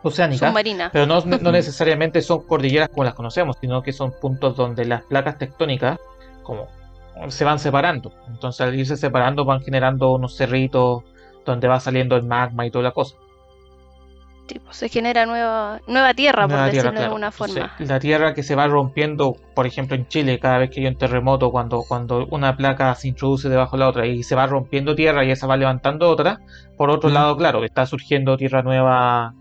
[0.03, 0.89] oceánicas, Submarina.
[0.91, 5.03] pero no, no necesariamente son cordilleras como las conocemos, sino que son puntos donde las
[5.03, 5.99] placas tectónicas
[6.43, 6.67] como
[7.29, 8.11] se van separando.
[8.27, 11.03] Entonces al irse separando van generando unos cerritos
[11.45, 13.15] donde va saliendo el magma y toda la cosa.
[14.47, 17.75] Tipo, se genera nueva, nueva tierra, Nueva por tierra, decirlo de alguna Entonces, forma.
[17.79, 20.97] la tierra que se va rompiendo, por ejemplo en Chile, cada vez que hay un
[20.97, 24.93] terremoto, cuando, cuando una placa se introduce debajo de la otra y se va rompiendo
[24.93, 26.39] tierra y esa va levantando otra,
[26.75, 27.13] por otro Mm.
[27.13, 29.33] lado, claro, está surgiendo tierra nueva,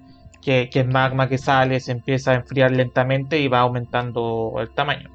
[0.42, 4.70] que, que es magma que sale, se empieza a enfriar lentamente y va aumentando el
[4.70, 5.11] tamaño.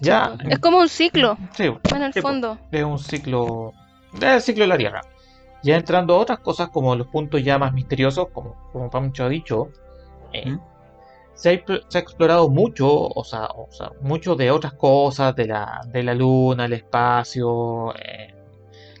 [0.00, 2.28] Ya, Es como un ciclo, sí, en el Sí, po.
[2.28, 2.58] fondo.
[2.72, 3.72] es un ciclo,
[4.14, 5.00] es el ciclo de la Tierra.
[5.62, 9.28] Ya entrando a otras cosas como los puntos ya más misteriosos, como, como Pancho ha
[9.28, 9.68] dicho,
[10.32, 10.58] eh, ¿Mm?
[11.34, 15.46] se, ha, se ha explorado mucho, o sea, o sea, mucho de otras cosas, de
[15.46, 18.31] la, de la luna, el espacio, eh,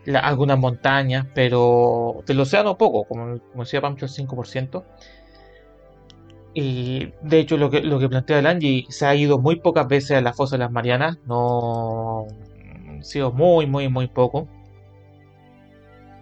[0.04, 4.84] la- algunas montañas, pero del océano poco, como, decía Pancho, el 5%.
[6.54, 8.46] Y de hecho lo que, lo que plantea el
[8.90, 12.26] se ha ido muy pocas veces a la fosa de las Marianas, no
[13.00, 14.48] ha sido muy, muy, muy poco.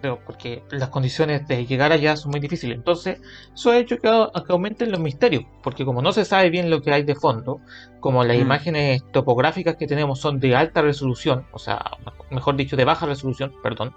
[0.01, 2.77] Pero porque las condiciones de llegar allá son muy difíciles.
[2.79, 3.21] Entonces,
[3.55, 4.09] eso ha hecho que,
[4.49, 5.45] aumenten los misterios.
[5.63, 7.61] Porque como no se sabe bien lo que hay de fondo,
[8.01, 8.41] como las Mm.
[8.41, 11.85] imágenes topográficas que tenemos son de alta resolución, o sea,
[12.31, 13.93] mejor dicho, de baja resolución, perdón.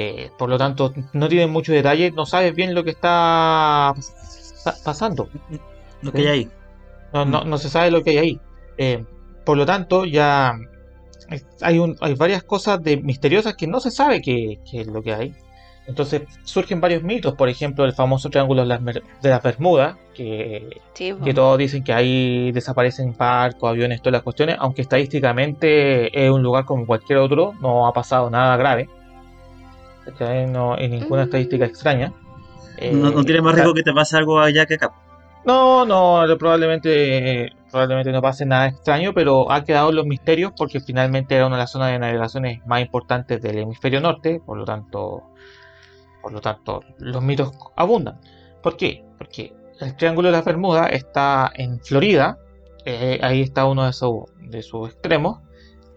[0.00, 3.92] eh, por lo tanto, no tienen mucho detalle, no sabes bien lo que está
[4.64, 5.28] pa- pasando.
[6.02, 6.48] Lo que hay ahí.
[7.12, 8.40] No, no, no se sabe lo que hay ahí.
[8.76, 9.04] Eh,
[9.44, 10.54] por lo tanto, ya
[11.60, 15.14] hay, un, hay varias cosas de, misteriosas que no se sabe qué, es lo que
[15.14, 15.34] hay.
[15.86, 19.96] Entonces surgen varios mitos, por ejemplo, el famoso triángulo de las, Mer- de las Bermudas,
[20.14, 21.24] que, Sí, po.
[21.24, 26.42] que todos dicen que ahí desaparecen barcos, aviones, todas las cuestiones, aunque estadísticamente es un
[26.42, 28.88] lugar como cualquier otro, no ha pasado nada grave.
[30.48, 31.24] No hay ninguna Mm.
[31.24, 32.12] estadística extraña.
[32.92, 34.92] No, no Eh, tiene más riesgo que te pase algo allá que acá.
[35.44, 40.80] No, no, probablemente, probablemente no pase nada extraño, pero ha quedado en los misterios porque
[40.80, 44.64] finalmente era una de las zonas de navegaciones más importantes del hemisferio norte, por lo
[44.64, 45.22] tanto,
[46.22, 48.20] por lo tanto, los mitos abundan.
[48.62, 49.04] ¿Por qué?
[49.16, 52.38] Porque el Triángulo de las Bermudas está en Florida,
[52.84, 55.38] eh, ahí está uno de sus, de sus extremos.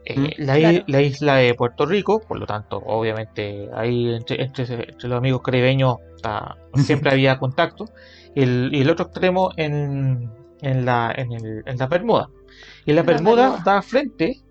[0.05, 4.63] eh, Mm, la, la isla de Puerto Rico, por lo tanto, obviamente ahí entre, entre,
[4.65, 7.85] entre los amigos caribeños está- siempre había contacto
[8.35, 10.29] y el, y el otro extremo en,
[10.61, 12.29] en la, en, el, en la Bermuda.
[12.85, 13.63] Y la La Bermuda Bermuda.
[13.63, 14.41] da frente,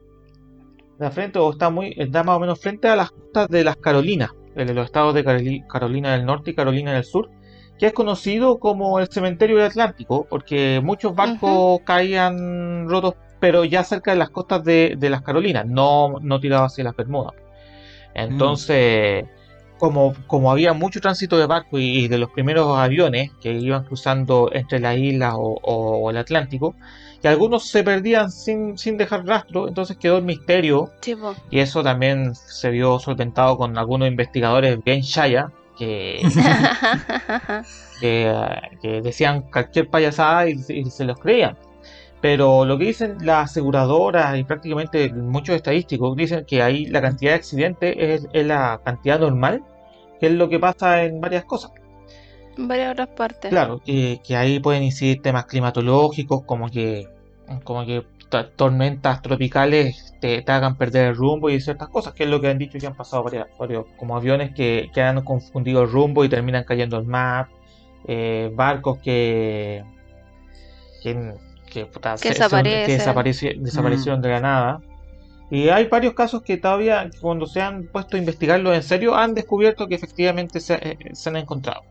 [0.99, 3.77] da frente o está muy, da más o menos frente a las costas de las
[3.77, 7.31] Carolinas, de los estados de Caroli- Carolina del Norte y Carolina del Sur,
[7.79, 13.83] que es conocido como el cementerio del Atlántico, porque muchos barcos caían rotos, pero ya
[13.85, 17.33] cerca de las costas de, de las Carolinas, no, no tirados hacia las Bermudas.
[18.15, 19.25] Entonces,
[19.81, 23.85] como, como había mucho tránsito de barcos y, y de los primeros aviones que iban
[23.85, 26.77] cruzando entre las islas o, o el Atlántico,
[27.23, 30.91] y algunos se perdían sin, sin dejar rastro, entonces quedó el misterio
[31.51, 36.21] y eso también se vio solventado con algunos investigadores bien shaya que,
[38.01, 38.33] que,
[38.83, 41.57] que decían cualquier payasada y, y se los creían.
[42.21, 47.33] Pero lo que dicen las aseguradoras y prácticamente muchos estadísticos dicen que ahí la cantidad
[47.33, 49.63] de accidentes es, es la cantidad normal,
[50.21, 51.73] que es lo que pasa en varias cosas.
[52.59, 53.51] en varias otras partes.
[53.51, 57.09] Claro, que, que ahí pueden incidir temas climatológicos, como que,
[57.65, 62.25] como que to- tormentas tropicales te, te hagan perder el rumbo y ciertas cosas, que
[62.25, 65.23] es lo que han dicho que han pasado varias, varios, como aviones que, que han
[65.25, 67.49] confundido el rumbo y terminan cayendo al mar,
[68.07, 69.83] eh, barcos que,
[71.03, 71.15] que,
[71.73, 71.87] se-
[72.35, 72.87] desaparecen.
[72.87, 74.81] que desaparecieron de la nada.
[75.51, 79.35] Y hay varios casos que todavía, cuando se han puesto a investigarlo en serio, han
[79.35, 81.83] descubierto que efectivamente se, eh, se han encontrado.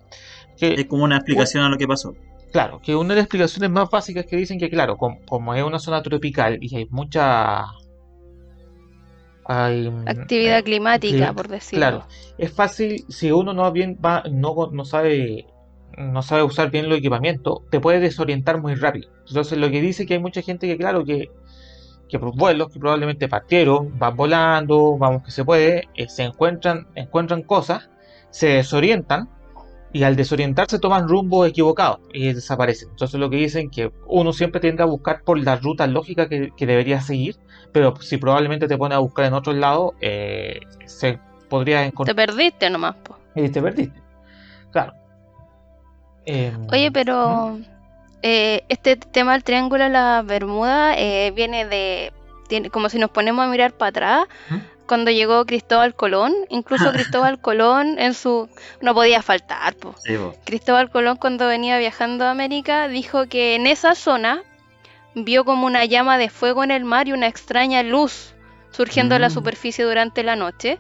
[0.58, 2.14] Que, Es como una explicación a lo que pasó.
[2.52, 5.64] Claro, que una de las explicaciones más básicas que dicen que, claro, como, como es
[5.64, 7.66] una zona tropical y hay mucha.
[9.46, 11.80] Hay, Actividad eh, climática, cli- por decirlo.
[11.86, 15.46] Claro, es fácil si uno no bien va, no, no sabe
[15.98, 19.10] no sabe usar bien los equipamientos, te puede desorientar muy rápido.
[19.28, 21.28] Entonces lo que dice que hay mucha gente que, claro, que,
[22.10, 26.88] que por vuelos que probablemente partieron, van volando, vamos que se puede, eh, se encuentran,
[26.96, 27.90] encuentran cosas,
[28.32, 29.30] se desorientan
[29.94, 32.90] y al desorientarse toman rumbo equivocado y desaparecen.
[32.90, 36.50] Entonces lo que dicen que uno siempre tiende a buscar por la ruta lógica que,
[36.58, 37.38] que debería seguir,
[37.72, 41.20] pero si probablemente te pone a buscar en otro lado, eh, se
[41.50, 43.18] podría Te encontrar perdiste nomás, po.
[43.36, 44.00] y te perdiste.
[44.72, 44.94] Claro.
[46.26, 47.60] Em, Oye, pero
[48.22, 52.12] eh, este tema del triángulo de la Bermuda eh, viene de,
[52.48, 54.56] tiene, como si nos ponemos a mirar para atrás, ¿Mm?
[54.88, 58.50] cuando llegó Cristóbal Colón, incluso Cristóbal Colón en su,
[58.82, 59.96] no podía faltar, po.
[60.04, 60.18] Sí.
[60.46, 64.42] Cristóbal Colón cuando venía viajando a América dijo que en esa zona
[65.16, 68.34] vio como una llama de fuego en el mar y una extraña luz
[68.72, 69.34] surgiendo de la Mm.
[69.34, 70.78] superficie durante la noche.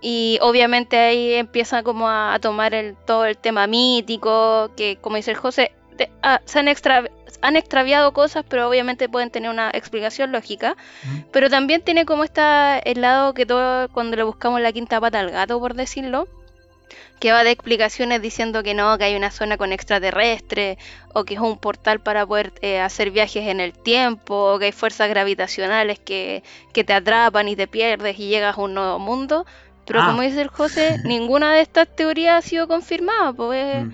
[0.00, 5.16] Y obviamente ahí empieza como a, a tomar el, todo el tema mítico, que como
[5.16, 5.72] dice el José,
[6.22, 7.08] ah, se han, extra-
[7.42, 10.76] han extraviado cosas, pero obviamente pueden tener una explicación lógica.
[11.04, 11.18] ¿Mm?
[11.32, 15.20] Pero también tiene como esta el lado que todo cuando le buscamos la quinta pata
[15.20, 16.28] al gato, por decirlo,
[17.18, 20.76] que va de explicaciones diciendo que no, que hay una zona con extraterrestres,
[21.14, 24.66] o que es un portal para poder eh, hacer viajes en el tiempo, o que
[24.66, 26.42] hay fuerzas gravitacionales que,
[26.74, 29.46] que te atrapan y te pierdes y llegas a un nuevo mundo.
[29.86, 30.06] Pero Ah.
[30.08, 33.90] como dice el José, ninguna de estas teorías ha sido confirmada, pues Mm.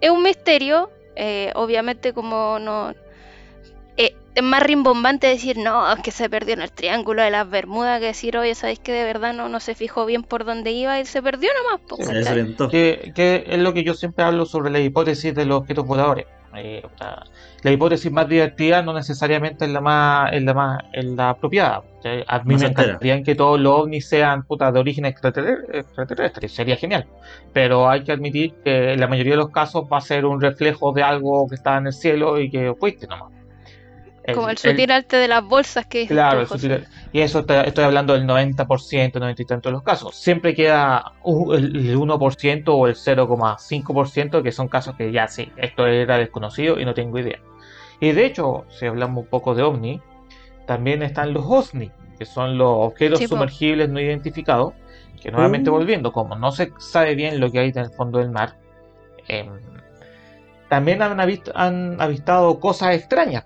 [0.00, 0.90] es un misterio.
[1.16, 2.94] Eh, obviamente, como no.
[3.96, 7.48] eh, es más rimbombante decir, no, es que se perdió en el triángulo de las
[7.48, 10.72] Bermudas, que decir, oye, ¿sabéis que de verdad no, no se fijó bien por dónde
[10.72, 11.80] iba y se perdió nomás?
[11.88, 12.14] po, Se ¿cachai?
[12.14, 12.68] desorientó.
[12.68, 16.26] Que, que es lo que yo siempre hablo sobre la hipótesis de los objetos voladores.
[16.54, 17.26] Eh, o sea,
[17.66, 21.82] la hipótesis más divertida no necesariamente es la más, es la más, es la apropiada.
[22.28, 26.48] A mí Más me encantaría que todos los ovnis sean puta, de origen extraterrestre, extraterrestre,
[26.48, 27.06] sería genial.
[27.52, 30.40] Pero hay que admitir que en la mayoría de los casos va a ser un
[30.40, 33.32] reflejo de algo que está en el cielo y que fuiste nomás.
[34.32, 37.84] Como el sutil arte de las bolsas que Claro, el sutil- y eso está- estoy
[37.84, 40.14] hablando del 90%, 90 y tanto de los casos.
[40.16, 45.50] Siempre queda u- el el 1% o el 0,5% que son casos que ya sí,
[45.56, 47.38] esto era desconocido y no tengo idea.
[48.00, 50.00] Y de hecho, si hablamos un poco de OVNI,
[50.66, 54.74] también están los OSNI, que son los objetos Sí, sumergibles no identificados,
[55.22, 55.74] que nuevamente Uh.
[55.74, 58.56] volviendo, como no se sabe bien lo que hay en el fondo del mar,
[59.28, 59.48] em,
[60.68, 63.44] también han, avist- han avistado cosas extrañas.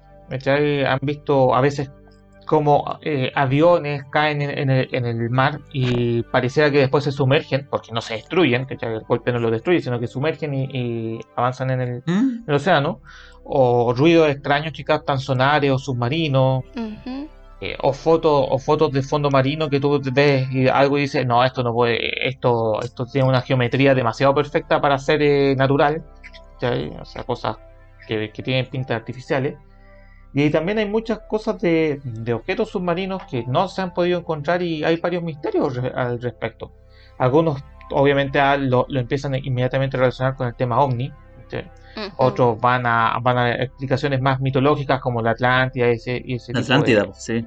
[0.86, 1.90] Han visto a veces
[2.46, 7.12] como eh, aviones caen en, en el, en el mar y pareciera que después se
[7.12, 8.94] sumergen, porque no se destruyen, ¿cachai?
[8.94, 12.10] el golpe no lo destruye, sino que sumergen y, y avanzan en el, ¿Mm?
[12.10, 13.00] en el océano.
[13.44, 16.64] O ruidos extraños que captan sonares o submarinos.
[17.62, 21.26] Eh, o fotos o fotos de fondo marino que tú ves y algo y dices
[21.26, 26.02] no esto no puede esto esto tiene una geometría demasiado perfecta para ser eh, natural
[26.98, 27.58] o sea cosas
[28.08, 29.56] que, que tienen pintas artificiales.
[30.32, 34.62] Y también hay muchas cosas de, de objetos submarinos que no se han podido encontrar
[34.62, 36.72] y hay varios misterios re- al respecto.
[37.18, 41.12] Algunos obviamente lo, lo empiezan inmediatamente a relacionar con el tema ovni
[42.16, 46.60] otros van a van a explicaciones más mitológicas como la Atlántida ese, y ese La
[46.62, 47.46] tipo de- Atlántida, sí.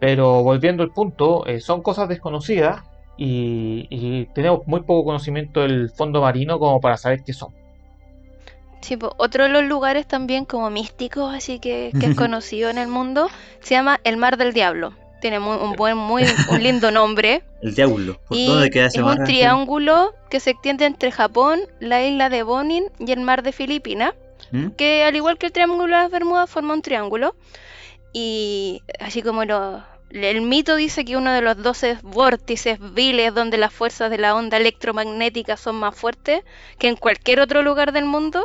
[0.00, 2.82] Pero volviendo al punto, eh, son cosas desconocidas
[3.16, 7.54] y, y tenemos muy poco conocimiento del fondo marino como para saber qué son.
[8.82, 9.14] Sí, po.
[9.16, 13.28] Otro de los lugares también como místicos, así que, que es conocido en el mundo,
[13.60, 14.92] se llama el Mar del Diablo.
[15.24, 17.42] Tiene muy- un buen, muy, un lindo nombre.
[17.62, 18.20] El diablo.
[18.28, 22.28] ¿Por Y dónde queda es ese un triángulo que se extiende entre Japón, la isla
[22.28, 24.12] de Bonin y el mar de Filipinas,
[24.50, 24.72] ¿Mm?
[24.76, 27.34] que al igual que el triángulo de las Bermudas forma un triángulo.
[28.12, 33.56] Y así como lo, el mito dice que uno de los 12 vórtices viles donde
[33.56, 36.42] las fuerzas de la onda electromagnética son más fuertes
[36.78, 38.44] que en cualquier otro lugar del mundo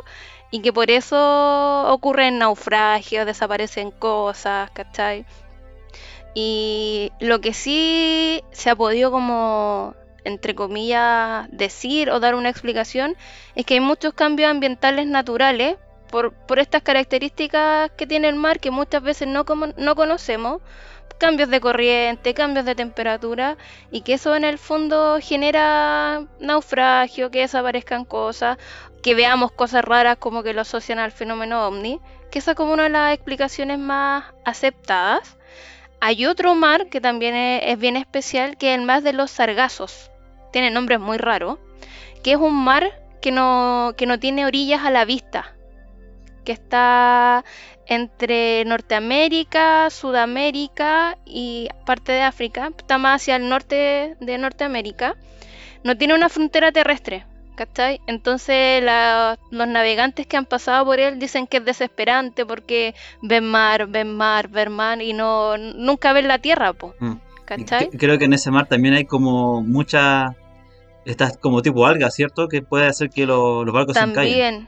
[0.49, 5.25] y que por eso ocurren naufragios, desaparecen cosas, ¿cachai?
[6.33, 13.15] Y lo que sí se ha podido como, entre comillas, decir o dar una explicación
[13.55, 15.77] es que hay muchos cambios ambientales naturales
[16.09, 20.61] por, por estas características que tiene el mar que muchas veces no, como- no conocemos,
[21.17, 23.57] cambios de corriente, cambios de temperatura,
[23.91, 28.57] y que eso en el fondo genera naufragio, que desaparezcan cosas,
[29.03, 31.99] que veamos cosas raras como que lo asocian al fenómeno ovni,
[32.31, 35.37] que esa es como una de las explicaciones más aceptadas.
[36.01, 40.09] Hay otro mar que también es, bien especial, que es el mar de los sargazos.
[40.51, 41.59] Tiene nombres muy raros,
[42.23, 45.53] que es un mar que no, que no tiene orillas a la vista,
[46.45, 47.43] que está
[47.85, 55.15] entre Norteamérica, Sudamérica y parte de África, está más hacia el norte de Norteamérica,
[55.83, 57.25] no tiene una frontera terrestre,
[57.65, 57.99] ¿cachai?
[58.07, 63.45] Entonces la- los navegantes que han pasado por él dicen que es desesperante porque ven
[63.45, 67.15] mar, ven mar, ven mar y no nunca ven la tierra, po, Mm.
[67.43, 67.89] ¿cachai?
[67.89, 70.35] Creo que en ese mar también hay como mucha.
[71.05, 72.47] Estas como tipo alga, ¿cierto?
[72.47, 74.67] Que puede hacer que lo- los barcos se encallen.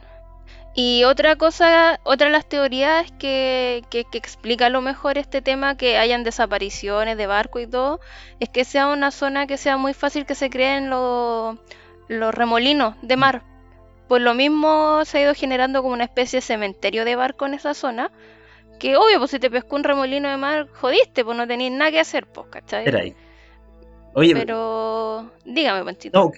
[0.74, 5.42] Y otra cosa, otra de las teorías que, que, que explica a lo mejor este
[5.42, 8.00] tema, que hayan desapariciones de barco y todo,
[8.40, 11.56] es que sea una zona que sea muy fácil que se creen los,
[12.12, 13.42] los remolinos de mar.
[14.08, 17.54] por lo mismo se ha ido generando como una especie de cementerio de barco en
[17.54, 18.10] esa zona.
[18.78, 21.90] Que obvio, pues si te pescó un remolino de mar, jodiste, pues no tenías nada
[21.90, 22.86] que hacer, pues, ¿cachai?
[22.86, 23.14] Era ahí.
[24.14, 26.18] Oye, Pero dígame, Panchito.
[26.18, 26.32] no,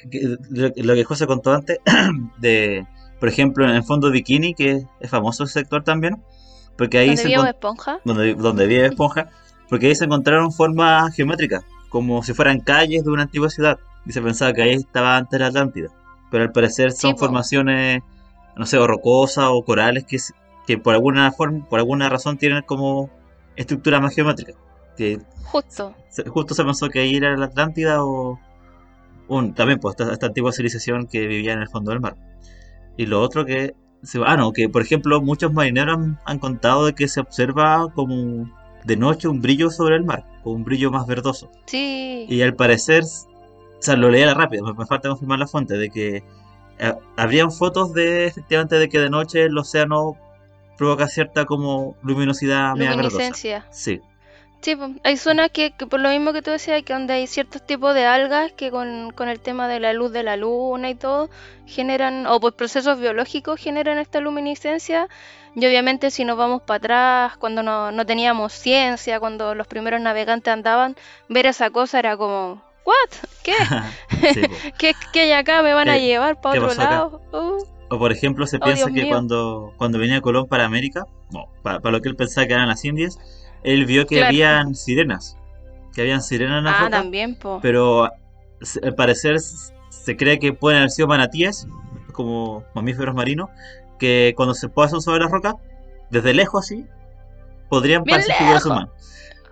[0.77, 1.79] lo, que José contó antes,
[2.39, 2.87] de,
[3.19, 6.23] por ejemplo, en el fondo Bikini, que es famoso ese sector también,
[6.77, 8.01] porque ahí ¿Dónde se vive Esponja?
[8.05, 9.31] donde, donde vive Esponja,
[9.69, 14.13] porque ahí se encontraron formas geométricas, como si fueran calles de una antigua ciudad, y
[14.13, 15.89] se pensaba que ahí estaba antes la Atlántida,
[16.31, 18.03] pero al parecer son Sí, formaciones,
[18.57, 20.19] no sé, o rocosas o corales que,
[20.67, 23.11] que por alguna forma, por alguna razón tienen como
[23.57, 24.53] estructura más geométrica,
[24.97, 25.95] que Justo.
[26.09, 28.39] se- justo se pensó que ahí era la Atlántida o
[29.29, 32.17] un, también pues esta, esta antigua civilización que vivía en el fondo del mar.
[32.97, 36.85] Y lo otro que, se- ah no, que por ejemplo muchos marineros han, han contado
[36.87, 38.51] de que se observa como
[38.85, 41.51] de noche un brillo sobre el mar, como un brillo más verdoso.
[41.67, 42.27] Sí.
[42.29, 43.03] Y al parecer,
[43.79, 46.23] o sea, lo leí a la rápida, me, falta confirmar la fuente, de que
[46.79, 50.17] eh, habrían fotos de efectivamente de que de noche el océano
[50.77, 52.93] provoca cierta como luminosidad media.
[52.93, 53.67] Luminiscencia.
[53.71, 54.01] Sí,
[54.65, 57.27] Sí, pues, hay zonas que, que por lo mismo que tú decías, que donde hay
[57.27, 60.89] ciertos tipos de algas que con, con el tema de la luz de la luna
[60.89, 61.29] y todo,
[61.67, 65.07] generan, o por procesos biológicos generan esta luminiscencia.
[65.55, 70.01] Y obviamente si nos vamos para atrás, cuando no, no teníamos ciencia, cuando los primeros
[70.01, 70.97] navegantes andaban,
[71.29, 73.29] ver esa cosa era como, ¿what?
[73.43, 73.55] ¿Qué?
[74.35, 74.43] sí.
[74.79, 75.63] ¿Qué, qué hay acá?
[75.63, 77.21] ¿Me van a ¿Qué- llevar para otro lado?
[77.33, 79.15] Uh, O por ejemplo, se Oh, piensa Dios que mío.
[79.15, 82.69] cuando, cuando venía Colón para América, no, para, para lo que él pensaba que eran
[82.69, 83.19] las Indias,
[83.63, 84.29] él vio que Claro.
[84.29, 85.37] habían sirenas,
[85.95, 87.59] que habían sirenas en la ah, roca, también, po.
[87.63, 88.05] pero
[88.83, 91.67] al parecer se cree que pueden haber sido manatíes,
[92.13, 93.51] como mamíferos marinos,
[93.99, 95.55] que cuando se posan sobre la roca,
[96.11, 96.87] desde lejos así,
[97.69, 98.81] podrían Bien parecer figuras lejos.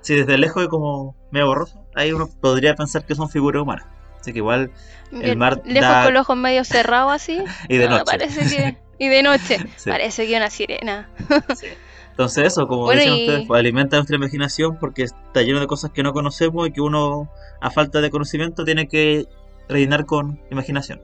[0.03, 3.87] Sí, desde lejos y como medio borroso, ahí uno podría pensar que son figuras humanas.
[4.21, 4.71] Así que igual,
[5.11, 7.43] Bien mar lejos da- con los ojos medio cerrados así.
[7.69, 8.05] y de Ah, noche.
[8.07, 8.77] parece que...
[8.99, 9.59] Y de noche.
[9.77, 9.91] Sí.
[9.91, 11.09] Parece que una sirena.
[11.57, 11.67] Sí.
[12.11, 15.91] Entonces eso, como Bueno, y- ustedes, pues, alimenta nuestra imaginación porque está lleno de cosas
[15.93, 17.29] que no conocemos y que uno,
[17.61, 19.27] a falta de conocimiento, tiene que
[19.69, 21.01] rellenar con imaginación.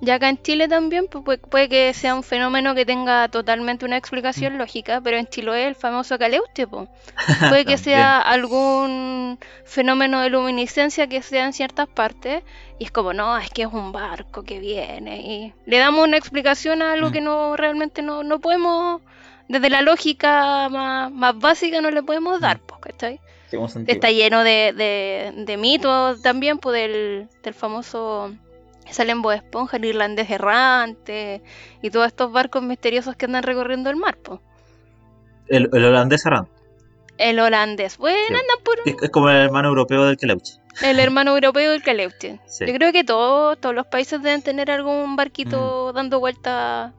[0.00, 3.96] Y acá en Chile también pues, puede, que sea un fenómeno que tenga totalmente una
[3.96, 3.98] Mm.
[3.98, 6.88] explicación lógica, pero en Chiloé el famoso caleuche, po.
[7.56, 12.42] puede que sea algún fenómeno de luminiscencia que sea en ciertas partes
[12.78, 16.16] y es como, no, es que es un barco que viene y le damos una
[16.18, 17.12] explicación a algo Mm.
[17.12, 19.00] que no realmente no, no podemos,
[19.48, 22.66] desde la lógica más, más básica no le podemos dar, Mm.
[22.66, 23.20] pues, ¿cachai?
[23.86, 28.32] Está lleno de, de, de mitos también, pues del, del famoso
[28.92, 31.42] salen Bob Esponja, el irlandés errante
[31.82, 34.40] y todos estos barcos misteriosos que andan recorriendo el mar, pues.
[35.48, 36.50] El, el holandés errante.
[37.16, 38.34] El holandés, bueno, Sí.
[38.34, 40.54] andan por Es, es como el hermano europeo del Keleuche.
[40.82, 42.40] el hermano europeo del Caleuche.
[42.46, 42.66] Sí.
[42.66, 45.96] Yo creo que todos, todos los países deben tener algún barquito Mm.
[45.96, 46.92] dando vueltas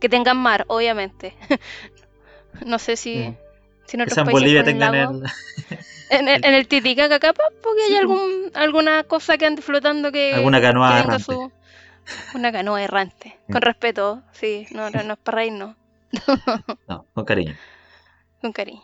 [0.00, 1.34] que tengan mar, obviamente.
[2.66, 3.36] no sé si, Mm.
[3.86, 5.22] si en otros Bolivia tengan el,
[6.18, 10.12] En el, en el Titicaca capaz, porque Sí, hay algún, alguna cosa que ande flotando
[10.12, 11.24] que, alguna canoa errante.
[11.24, 11.50] su...
[12.34, 13.38] Una canoa errante.
[13.50, 15.76] Con respeto, sí, no, no, no es para reírnos,
[16.88, 17.54] No, con cariño.
[18.40, 18.82] con cariño.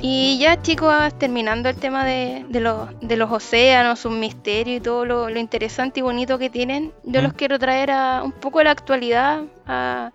[0.00, 4.80] Y ya chicos, terminando el tema de, de los, de los océanos, sus misterios y
[4.80, 7.24] todo lo, lo interesante y bonito que tienen, yo Mm.
[7.24, 10.12] los quiero traer a un poco a la actualidad, a,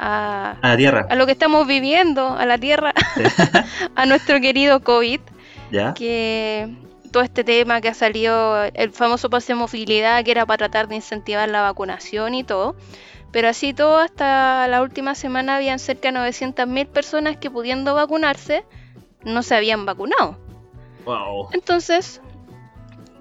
[0.00, 1.06] a, A la tierra.
[1.10, 3.22] a lo que estamos viviendo, a la Tierra, Sí.
[3.96, 5.20] a nuestro querido COVID.
[5.70, 5.94] ¿Ya?
[5.94, 6.74] que
[7.12, 10.88] todo este tema que ha salido, el famoso pase de movilidad que era para tratar
[10.88, 12.74] de incentivar la vacunación y todo,
[13.30, 18.64] pero así todo hasta la última semana habían cerca de 900.000 personas que pudiendo vacunarse
[19.22, 20.38] no se habían vacunado.
[21.04, 21.48] Wow.
[21.52, 22.20] Entonces,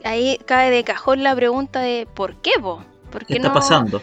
[0.03, 2.83] ahí cae de cajón la pregunta de ¿por qué vos?
[3.11, 4.01] ¿Por ¿Qué qué, está no- pasando?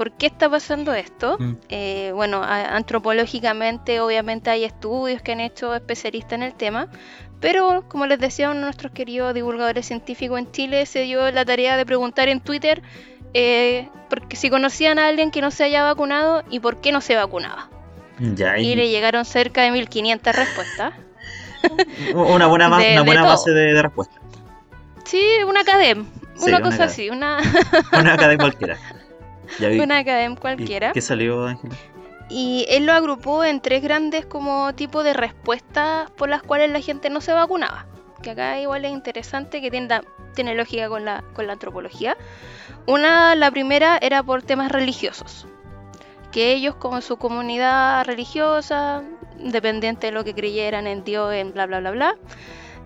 [0.00, 1.36] ¿Por qué está pasando esto?
[1.38, 1.52] Mm.
[1.68, 6.88] Eh, bueno, a- antropológicamente obviamente hay estudios que han hecho especialistas en el tema,
[7.38, 11.44] pero como les decía uno de nuestros queridos divulgadores científicos en Chile, se dio la
[11.44, 12.80] tarea de preguntar en Twitter
[13.34, 17.02] eh, porque si conocían a alguien que no se haya vacunado y por qué no
[17.02, 17.68] se vacunaba.
[18.18, 20.94] Ya, Y y le llegaron cerca de 1500 respuestas.
[22.14, 24.18] una buena, de- una buena base de, de respuesta.
[25.04, 27.36] Sí, una academ, Sí, una una cosa así, una,
[27.92, 28.78] Una de cualquiera.
[29.58, 30.92] Una academ ¿Y cualquiera.
[30.92, 31.70] ¿Qué salió, Ángel?
[32.28, 36.80] Y él lo agrupó en tres grandes como tipos de respuestas por las cuales la
[36.80, 37.86] gente no se vacunaba.
[38.22, 40.00] Que acá igual es interesante, que tiene,
[40.34, 42.16] tiene lógica con la, con la antropología.
[42.86, 45.46] Una, la primera era por temas religiosos.
[46.30, 49.02] Que ellos como su comunidad religiosa,
[49.36, 52.16] dependiente de lo que creyeran en Dios, en bla bla bla bla,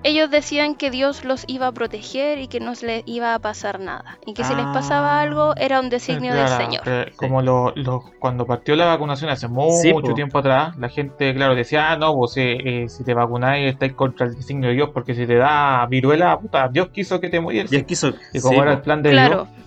[0.04, 3.80] ellos decían que Dios los iba a proteger y que no les iba a pasar
[3.80, 4.18] nada.
[4.26, 5.22] Y que si les pasaba Ah.
[5.22, 6.82] algo era un designio del Señor.
[7.16, 10.14] como lo, lo- cuando partió la vacunación hace mucho Sí, po.
[10.14, 13.94] tiempo atrás, la gente, claro, decía, ah, no, pues eh, eh, si te vacunáis estáis
[13.94, 17.40] contra el designio de Dios, porque si te da viruela, puta, Dios quiso que te
[17.40, 17.70] murieras.
[17.70, 18.12] Dios quiso.
[18.32, 18.76] Y como sí, era po.
[18.76, 19.48] el plan de Claro.
[19.54, 19.63] Dios,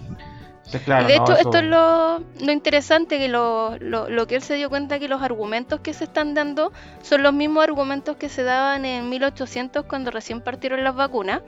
[0.84, 4.28] claro, y de no, hecho, eso- esto es lo, lo interesante, que lo, lo, lo
[4.28, 7.64] que él se dio cuenta que los argumentos que se están dando son los mismos
[7.64, 11.42] argumentos que se daban en 1800 cuando recién partieron las vacunas,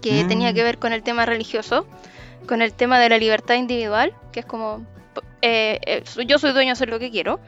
[0.00, 0.28] que Mm.
[0.28, 1.86] tenía que ver con el tema religioso,
[2.48, 4.84] con el tema de la libertad individual, que es como,
[5.42, 7.38] eh, eh, yo soy dueño de hacer lo que quiero,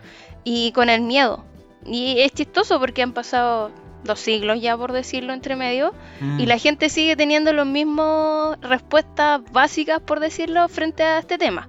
[0.44, 1.44] y con el miedo.
[1.84, 3.70] Y es chistoso porque han pasado
[4.04, 6.40] dos siglos ya, por decirlo, entre medio, Mm.
[6.40, 11.68] y la gente sigue teniendo los mismos respuestas básicas, por decirlo, frente a este tema.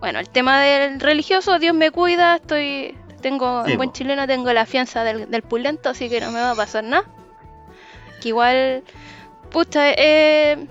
[0.00, 4.52] Bueno, el tema del religioso, Dios me cuida, estoy, tengo, Sí, en buen chileno tengo
[4.52, 7.04] la fianza del, del pulento, así que no me va a pasar nada.
[8.20, 8.82] Que igual,
[9.50, 10.66] pucha, eh,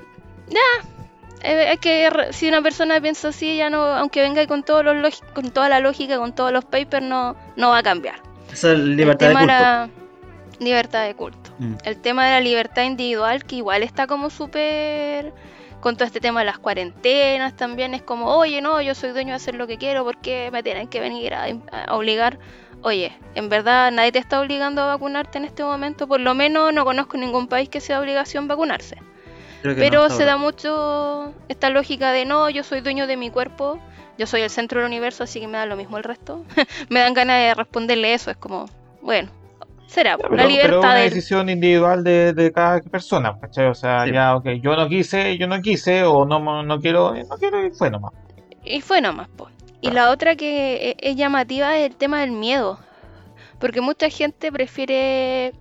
[0.47, 0.87] ya,
[1.43, 5.21] eh, es que si una persona piensa así, ya no, aunque venga con todos los
[5.33, 8.15] con toda la lógica, con todos los papers, no, no va a cambiar.
[8.51, 9.53] Esa es libertad el de tema culto.
[9.53, 9.89] era
[10.59, 11.51] libertad de culto.
[11.59, 11.75] Mm.
[11.83, 15.33] El tema de la libertad individual, que igual está como súper
[15.79, 19.29] con todo este tema de las cuarentenas también, es como, oye, no, yo soy dueño
[19.29, 22.39] de hacer lo que quiero, ¿por qué me tienen que venir a, a obligar?
[22.81, 26.73] Oye, en verdad nadie te está obligando a vacunarte en este momento, por lo menos
[26.73, 28.97] no conozco ningún país que sea obligación vacunarse.
[29.63, 33.79] Pero no, se da mucho esta lógica de no, yo soy dueño de mi cuerpo,
[34.17, 36.45] yo soy el centro del universo, así que me da lo mismo el resto.
[36.89, 38.67] me dan ganas de responderle eso, es como,
[39.01, 39.29] bueno,
[39.87, 43.67] será, la pero, pero es libertad una del- decisión individual de, de cada persona, ¿cachai?
[43.67, 44.11] O sea, Sí.
[44.13, 47.71] ya, ok, yo no quise, yo no quise, o no, no quiero, no quiero y
[47.71, 48.13] fue nomás.
[48.63, 49.49] Y fue nomás, po.
[49.81, 52.79] Y la otra que e- es llamativa es el tema del miedo.
[53.59, 55.53] Porque mucha gente prefiere,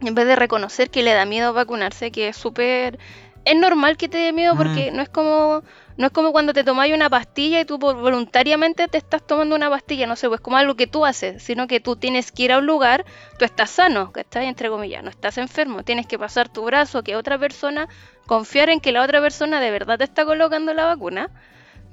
[0.00, 2.98] en vez de reconocer que le da miedo vacunarse, que es súper...
[3.44, 5.62] Es normal que te dé miedo porque no es como
[5.96, 9.70] no es como cuando te tomáis una pastilla y tú voluntariamente te estás tomando una
[9.70, 12.52] pastilla, no sé, pues como algo que tú haces, sino que tú tienes que ir
[12.52, 13.04] a un lugar,
[13.38, 17.02] tú estás sano, que estás entre comillas, no estás enfermo, tienes que pasar tu brazo,
[17.02, 17.88] que otra persona,
[18.26, 21.30] confiar en que la otra persona de verdad te está colocando la vacuna.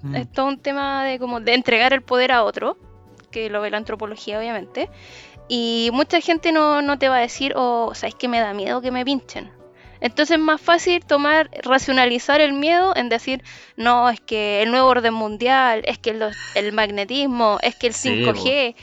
[0.02, 0.16] Mm.
[0.16, 2.78] Es todo un tema de como de entregar el poder a otro,
[3.32, 4.90] que lo ve la antropología obviamente.
[5.48, 8.82] Y mucha gente no, no te va a decir, oh, sabes que me da miedo
[8.82, 9.59] que me pinchen.
[10.02, 13.44] Entonces es más fácil tomar, racionalizar el miedo en decir,
[13.76, 17.94] no, es que el nuevo orden mundial, es que los- el magnetismo, es que el
[17.94, 18.76] Sí, 5G.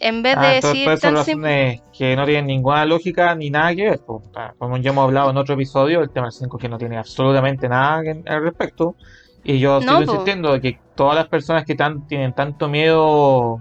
[0.00, 1.50] En vez Ah, de decir todas esas tan simple.
[1.50, 4.00] razones que no tienen ninguna lógica ni nada que ver.
[4.34, 7.68] Ah, Como ya hemos hablado en otro episodio, el tema del 5G no tiene absolutamente
[7.68, 8.96] nada que- al respecto.
[9.44, 10.02] Y yo No, sigo po.
[10.12, 13.60] insistiendo de que todas las personas que tan, tienen tanto miedo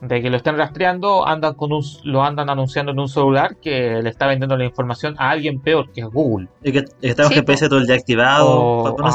[0.00, 4.00] de que lo estén rastreando andan con un, lo andan anunciando en un celular que
[4.02, 6.48] le está vendiendo la información a alguien peor, que es Google.
[6.62, 7.42] Y que, y que estamos Sí.
[7.42, 8.50] PC todo el día activado.
[8.50, 9.10] O- po.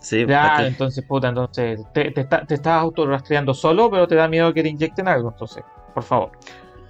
[0.00, 4.28] Sí, Ya, entonces, puta, entonces te, te, está- te estás autorrastreando solo, pero te da
[4.28, 5.64] miedo que te inyecten algo, entonces,
[5.94, 6.30] por favor.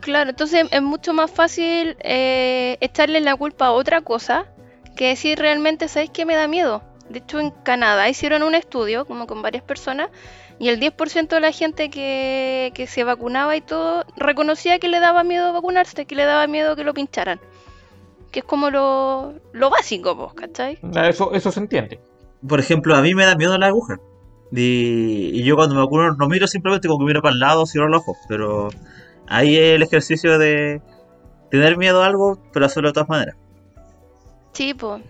[0.01, 4.47] Claro, entonces es mucho más fácil eh, echarle la culpa a otra cosa
[4.97, 6.83] que decir realmente, ¿sabes qué me da miedo?
[7.09, 10.09] De hecho, en Canadá hicieron un estudio, como con varias personas,
[10.59, 15.01] y el 10% de la gente que, que se vacunaba y todo reconocía que le
[15.01, 17.41] daba miedo vacunarse, que le daba miedo que lo pincharan.
[18.31, 20.79] Que es como lo, lo básico, pues, ¿cachai?
[21.09, 22.01] Eso, eso se entiende.
[22.47, 23.99] Por ejemplo, a mí me da miedo la aguja.
[24.53, 27.67] Y, y yo cuando me vacuno no miro simplemente como que miro para el lado,
[27.67, 28.17] cierro los ojos.
[28.29, 28.69] Pero
[29.27, 30.81] ahí es el ejercicio de
[31.51, 33.37] tener miedo a algo, pero hacerlo de todas maneras.
[34.53, 35.03] Sí, pues.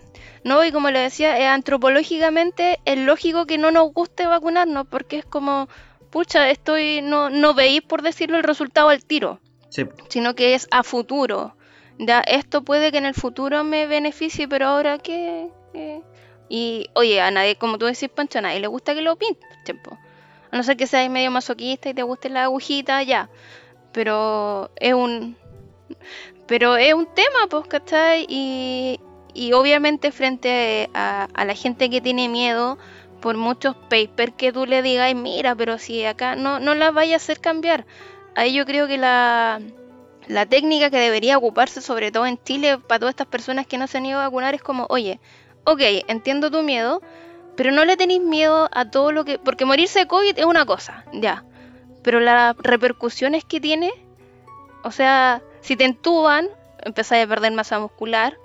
[0.45, 5.17] No, y como le decía, eh, antropológicamente es lógico que no nos guste vacunarnos, porque
[5.17, 5.67] es como,
[6.11, 9.39] pucha, estoy, no, no veis, por decirlo, el resultado al tiro,
[9.69, 11.55] Sí, sino que es a futuro.
[11.97, 15.49] Ya, esto puede que en el futuro me beneficie, pero ahora qué.
[15.73, 16.03] ¿Qué?
[16.47, 19.81] Y, oye, a nadie, como tú decís, Pancho, a nadie le gusta que lo pinten,
[19.81, 19.97] po.
[20.51, 23.31] A no ser que seas medio masoquista y te guste la agujita, ya.
[23.91, 25.37] Pero es un.
[26.45, 28.27] Pero es un tema, pues, ¿cachai?
[28.29, 28.99] Y,
[29.35, 32.79] y obviamente frente a, la gente que tiene miedo,
[33.19, 37.15] por muchos papers que tú le digas, mira, pero si acá no, no la vaya
[37.15, 37.85] a hacer cambiar.
[38.33, 39.59] Ahí yo creo que la,
[40.27, 43.87] la técnica que debería ocuparse, sobre todo en Chile, para todas estas personas que no
[43.87, 45.19] se han ido a vacunar, es como, oye,
[45.65, 47.01] ok, entiendo tu miedo,
[47.57, 49.37] pero no le tenéis miedo a todo lo que...
[49.37, 51.43] Porque morirse de COVID es una cosa, ya.
[52.03, 53.91] Pero las repercusiones que tiene,
[54.83, 56.47] o sea, si te entuban,
[56.83, 58.37] empezáis a perder masa muscular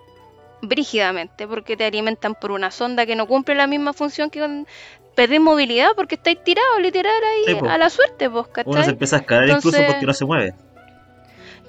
[0.63, 4.67] brígidamente, porque te alimentan por una sonda que no cumple la misma función que con...
[5.15, 8.91] Perdés movilidad porque estáis tirados literal ahí Sí, a la suerte, vos, uno se ¿cachai?
[8.93, 10.55] empieza a escalar incluso Entonces- porque no se mueve.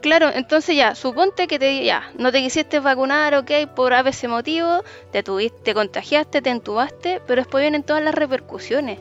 [0.01, 4.83] Claro, entonces ya, suponte que te ya, no te quisiste vacunar, ok, por ese motivo,
[5.11, 8.99] te tuviste, te contagiaste, te entubaste, pero después vienen todas las repercusiones.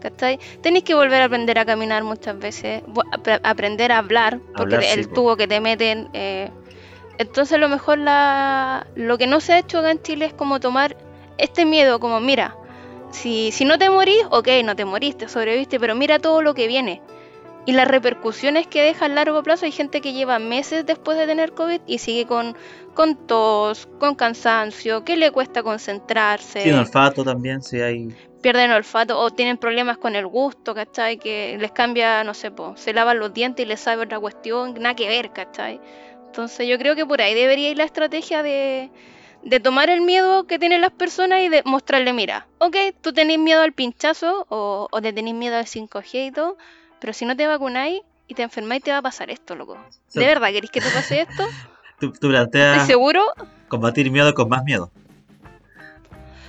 [0.00, 0.38] ¿Cachai?
[0.60, 2.82] Tenéis que volver a aprender a caminar muchas veces,
[3.42, 5.14] aprender a hablar, porque Hablar, te- sí, el po.
[5.14, 6.08] tubo que te meten.
[6.12, 6.50] eh,
[7.18, 10.34] entonces, a lo mejor la, lo que no se ha hecho acá en Chile es
[10.34, 10.96] como tomar
[11.38, 12.56] este miedo, como mira,
[13.10, 16.66] si, si no te morís, ok, no te moriste, sobreviviste, pero mira todo lo que
[16.66, 17.02] viene.
[17.66, 21.26] Y las repercusiones que deja a largo plazo, hay gente que lleva meses después de
[21.26, 22.56] tener COVID y sigue con,
[22.94, 28.14] con tos, con cansancio, que le cuesta concentrarse, Sin olfato también, si hay.
[28.42, 31.18] pierden olfato o tienen problemas con el gusto, ¿cachai?
[31.18, 34.74] Que les cambia, no sé, po, se lavan los dientes y les sabe otra cuestión,
[34.74, 35.80] nada que ver, ¿cachai?
[36.34, 38.90] Entonces yo creo que por ahí debería ir la estrategia de,
[39.44, 43.38] de tomar el miedo que tienen las personas y de mostrarle, mira, ok, tú tenés
[43.38, 46.58] miedo al pinchazo o, o te tenés miedo al 5G y todo,
[46.98, 49.78] pero si no te vacunáis y te enfermáis te va a pasar esto, loco.
[50.08, 50.18] Sí.
[50.18, 51.46] ¿De verdad queréis que te pase esto?
[52.00, 53.22] Tú, tú ¿Estás planteas seguro?
[53.68, 54.90] combatir miedo con más miedo.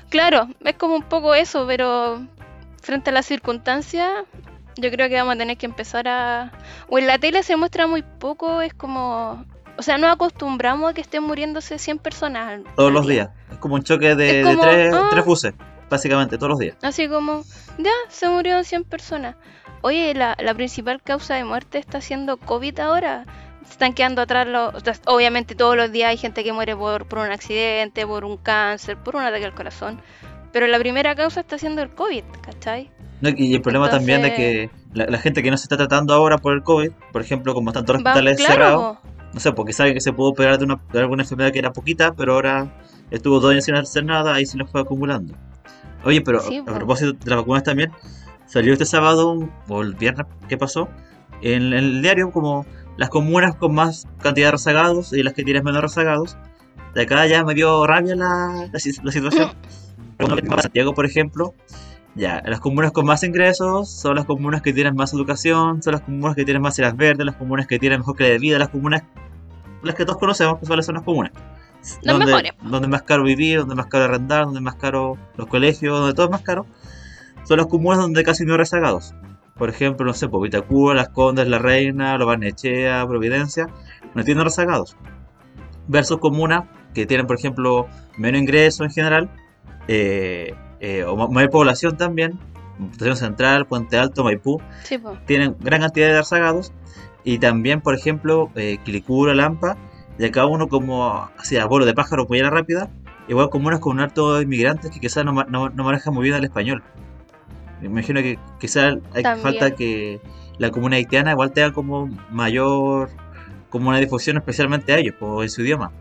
[0.09, 2.25] Claro, es como un poco eso, pero
[2.81, 4.11] frente a las circunstancias,
[4.77, 6.51] yo creo que vamos a tener que empezar a...
[6.89, 9.45] O en la tele se muestra muy poco, es como...
[9.77, 12.61] O sea, no acostumbramos a que estén muriéndose 100 personas.
[12.75, 13.25] Todos los día.
[13.25, 13.29] días.
[13.51, 15.07] Es como un choque de, tres, ah.
[15.11, 15.53] tres buses,
[15.89, 16.77] básicamente, todos los días.
[16.81, 17.43] Así como,
[17.77, 19.35] ya, se murieron 100 personas.
[19.81, 23.25] Oye, la, la principal causa de muerte está siendo COVID ahora.
[23.65, 24.73] Se están quedando atrás los...
[24.73, 28.23] o sea, obviamente todos los días hay gente que muere por, por un accidente, por
[28.23, 30.01] un cáncer, por un ataque al corazón.
[30.51, 32.89] Pero la primera causa está siendo el COVID, ¿cachai?
[33.21, 36.13] No, y el problema también de que la, la gente que no se está tratando
[36.13, 38.97] ahora por el COVID, por ejemplo, como están todos los hospitales claro, cerrados.
[39.35, 41.73] No sé, porque sabe que se pudo operar de, una, de alguna enfermedad que era
[41.73, 42.73] poquita, pero ahora
[43.11, 45.35] estuvo dos años sin hacer nada, ahí se lo fue acumulando.
[46.05, 46.73] Oye, pero Sí, a po.
[46.73, 47.91] propósito de las vacunas también,
[48.47, 50.87] salió este sábado, un- o el viernes, ¿qué pasó?
[51.41, 52.65] En, el diario como
[52.95, 56.37] las comunas con más cantidad de rezagados y las que tienen menos rezagados.
[56.93, 59.51] De acá ya me dio rabia la, la, la situación.
[60.17, 61.53] Cuando en Santiago, por ejemplo,
[62.15, 66.01] ya, las comunas con más ingresos son las comunas que tienen más educación, son las
[66.03, 68.69] comunas que tienen más áreas verdes, las comunas que tienen mejor calidad de vida, las
[68.69, 69.03] comunas,
[69.85, 71.31] las que todos conocemos, que son las comunas.
[72.01, 72.53] Las donde, mejores.
[72.63, 75.47] donde es más caro vivir, donde es más caro arrendar, donde es más caro los
[75.47, 76.65] colegios, donde todo es más caro,
[77.43, 79.13] son las comunas donde casi no hay rezagados.
[79.55, 83.67] Por ejemplo, no sé, pues Vitacura, Las Condes, La Reina, Lo Barnechea, Providencia,
[84.15, 84.97] no tienen rezagados.
[85.87, 89.29] Versus comunas que tienen, por ejemplo, menos ingresos en general,
[89.87, 92.39] eh, eh, o ma- mayor población también,
[92.91, 96.73] Estación Central, Puente Alto, Maipú, Sí, tienen gran cantidad de rezagados.
[97.25, 99.75] Y también, por ejemplo, eh, Quilicura, Lampa,
[100.17, 102.89] y acá uno como hacia vuelo de pájaro, pollera rápida,
[103.27, 106.35] igual comunas con un alto de inmigrantes que quizás no, no, no manejan muy bien
[106.35, 106.83] el español.
[107.81, 109.43] Me imagino que quizás hay También.
[109.43, 110.21] falta que
[110.59, 113.09] la comunidad haitiana igual tenga como mayor,
[113.69, 115.91] como una difusión especialmente a ellos, pues, en su idioma,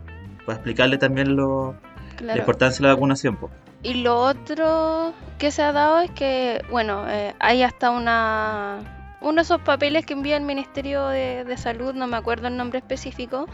[0.45, 2.39] para explicarle también lo, la Claro.
[2.39, 3.35] importancia de la vacunación.
[3.35, 3.51] pues.
[3.83, 8.94] Y lo otro que se ha dado es que, bueno, eh, hay hasta una
[9.25, 12.57] uno de esos papeles que envía el Ministerio de, de Salud, no me acuerdo el
[12.57, 13.47] nombre específico,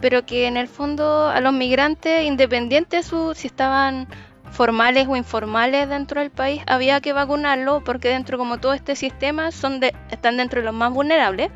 [0.00, 4.06] pero que en el fondo a los migrantes, independientes su, si estaban
[4.52, 9.50] formales o informales dentro del país, había que vacunarlo porque dentro como todo este sistema
[9.50, 11.50] son de, están dentro de los más vulnerables.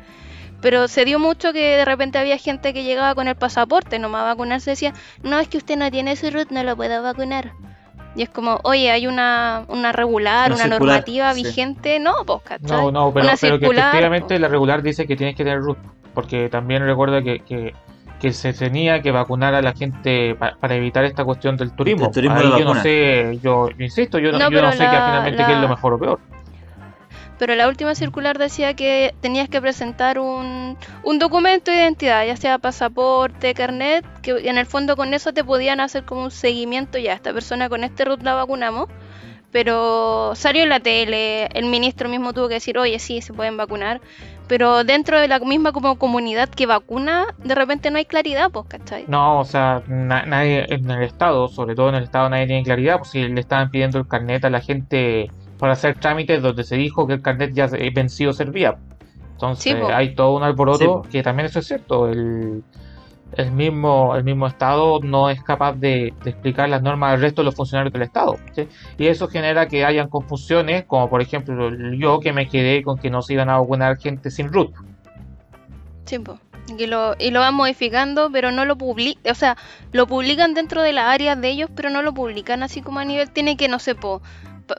[0.61, 4.21] Pero se dio mucho que de repente había gente que llegaba con el pasaporte nomás
[4.21, 4.93] a vacunarse decía,
[5.23, 7.53] no, es que usted no tiene su root, no lo puedo vacunar.
[8.15, 11.43] Y es como, oye, hay una, una regular, Una una, circular, normativa sí.
[11.43, 11.99] vigente.
[11.99, 12.69] No, pues, ¿cachai?
[12.69, 14.41] No, no, pero, Una pero que circular, efectivamente po.
[14.41, 15.77] la regular dice que tienes que tener root,
[16.13, 17.73] porque también recuerda que, que,
[18.19, 22.07] que se tenía que vacunar a la gente pa- para evitar esta cuestión del turismo.
[22.07, 24.77] El turismo Ahí yo no sé, yo, yo insisto, yo no, No, yo no sé
[24.79, 26.19] que la- finalmente qué es la- lo mejor o peor.
[27.41, 32.35] Pero la última circular decía que tenías que presentar un, un documento de identidad, ya
[32.37, 36.99] sea pasaporte, carnet, que en el fondo con eso te podían hacer como un seguimiento,
[36.99, 38.89] ya, esta persona con este root la vacunamos.
[39.51, 43.57] Pero salió en la tele, el ministro mismo tuvo que decir, oye, sí, se pueden
[43.57, 44.01] vacunar.
[44.47, 48.67] Pero dentro de la misma como comunidad que vacuna, de repente no hay claridad, pues,
[48.67, 49.05] ¿cachai?
[49.07, 52.63] No, o sea, na- nadie en el Estado, sobre todo en el Estado, nadie tiene
[52.63, 55.31] claridad, pues si le estaban pidiendo el carnet a la gente
[55.61, 58.75] para hacer trámites donde se dijo que el carnet ya se- vencido servía.
[59.33, 62.63] Entonces Sí, hay todo un alboroto, Sí, que también eso es cierto, el,
[63.33, 67.41] el mismo, el mismo Estado no es capaz de, de explicar las normas al resto
[67.41, 68.37] de los funcionarios del Estado.
[68.55, 68.67] ¿sí?
[68.97, 73.09] Y eso genera que hayan confusiones, como por ejemplo yo que me quedé con que
[73.11, 74.71] no se iban a vacunar gente sin root.
[76.05, 76.39] Sí, po.
[76.77, 79.57] Y lo, y lo van modificando, pero no lo publican, o sea,
[79.91, 83.05] lo publican dentro de las áreas de ellos, pero no lo publican así como a
[83.05, 84.21] nivel, tiene que, no sé, po,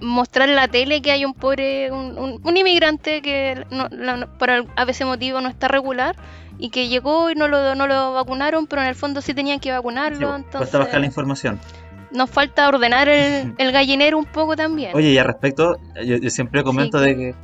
[0.01, 4.27] mostrar en la tele que hay un pobre, un, un- un inmigrante que no- la-
[4.39, 6.17] por a veces motivo no está regular,
[6.59, 9.59] y que llegó y no lo, no lo vacunaron, pero en el fondo sí tenían
[9.61, 10.19] que Sí, vacunarlo.
[10.29, 11.61] pues, entonces cuesta buscar la información.
[12.13, 14.93] nos falta ordenar el, el gallinero un poco también.
[14.95, 17.07] Oye, y al respecto, yo, yo siempre comento Sí.
[17.07, 17.35] de que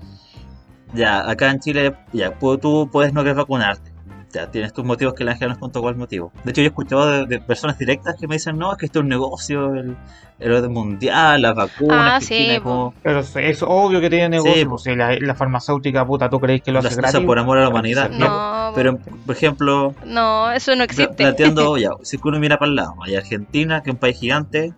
[0.95, 3.91] ya, acá en Chile, ya, tú puedes no querer vacunarte.
[4.33, 6.33] Ya, tienes tus motivos que la gente nos contó cuál motivo.
[6.45, 8.85] De hecho, yo he escuchado de, de personas directas que me dicen, no, es que
[8.85, 9.97] esto es un negocio, el,
[10.39, 14.03] el orden mundial, las vacunas, Ah, que sí, China es como- Pero es- es obvio
[14.03, 14.55] que tiene negocio.
[14.55, 17.21] Sí, pues, si la, la farmacéutica, puta, ¿tú crees que lo hace gratis?
[17.23, 18.11] por amor a la humanidad.
[18.11, 21.15] Sí, no, Pero, por ejemplo, no, eso no existe.
[21.15, 24.75] planteando, ya, si uno mira para el lado, hay Argentina, que es un país gigante,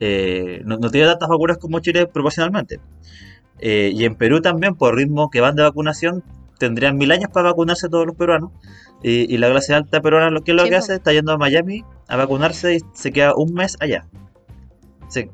[0.00, 2.80] eh, no, no tiene tantas vacunas como Chile proporcionalmente.
[3.60, 6.22] Eh, y en Perú también, por ritmo que van de vacunación,
[6.58, 8.50] tendrían mil años para vacunarse todos los peruanos.
[9.02, 11.32] Y, y la clase alta peruana lo que es lo Sí, que hace está yendo
[11.32, 14.04] a Miami a vacunarse y se queda un mes allá.
[15.08, 15.30] Sí,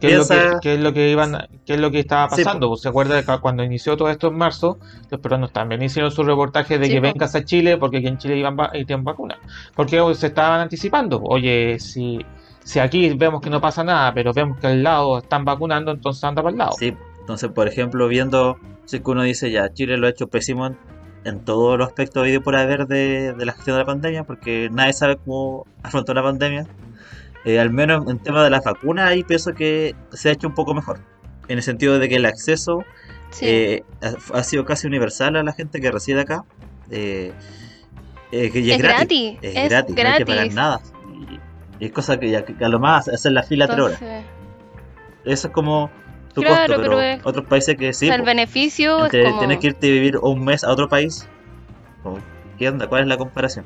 [0.00, 1.36] ¿Qué, es lo que, Piensa- qué es lo que iban,
[1.66, 2.68] qué es lo que estaba Sí, pasando?
[2.68, 4.78] Pues, ¿Se acuerda de que cuando inició todo esto en marzo,
[5.10, 7.02] los peruanos también hicieron su reportaje de Sí, que po.
[7.04, 9.38] vengas a Chile porque aquí en Chile iban va- y tienen vacunas?
[9.74, 11.20] Porque se estaban anticipando.
[11.22, 12.24] Oye, si,
[12.62, 16.22] si aquí vemos que no pasa nada, pero vemos que al lado están vacunando, entonces
[16.22, 16.72] anda para el lado.
[16.78, 16.94] sí.
[17.22, 20.76] Entonces, por ejemplo, viendo, si que uno dice ya, Chile lo ha hecho pésimo en,
[21.24, 24.68] en todos los aspectos habido por haber de, de la gestión de la pandemia, porque
[24.72, 26.66] nadie sabe cómo afrontó la pandemia.
[27.44, 30.54] Eh, al menos en tema de las vacunas, ahí pienso que se ha hecho un
[30.54, 30.98] poco mejor.
[31.48, 32.84] En el sentido de que el acceso
[33.30, 33.46] Sí.
[33.48, 36.44] eh, ha, ha sido casi universal a la gente que reside acá.
[36.90, 37.32] eh,
[38.30, 40.80] que es gratis, Es, es gratis, no hay que pagar nada.
[41.30, 44.02] Y, y es cosa que, a lo más hacer la fila tres horas.
[44.02, 44.24] Entonces,
[45.24, 45.90] Eso es como
[46.34, 49.58] tu Claro, costo, pero, otros países que sí, o sea, el beneficio es como...
[49.58, 51.28] que irte a vivir un mes a otro país.
[52.58, 52.86] ¿Qué onda?
[52.86, 53.64] ¿Cuál es la comparación?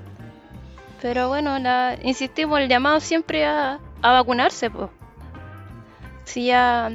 [1.03, 4.91] Pero bueno, la, insistimos, el llamado siempre a, a vacunarse, pues.
[6.25, 6.91] Si ya...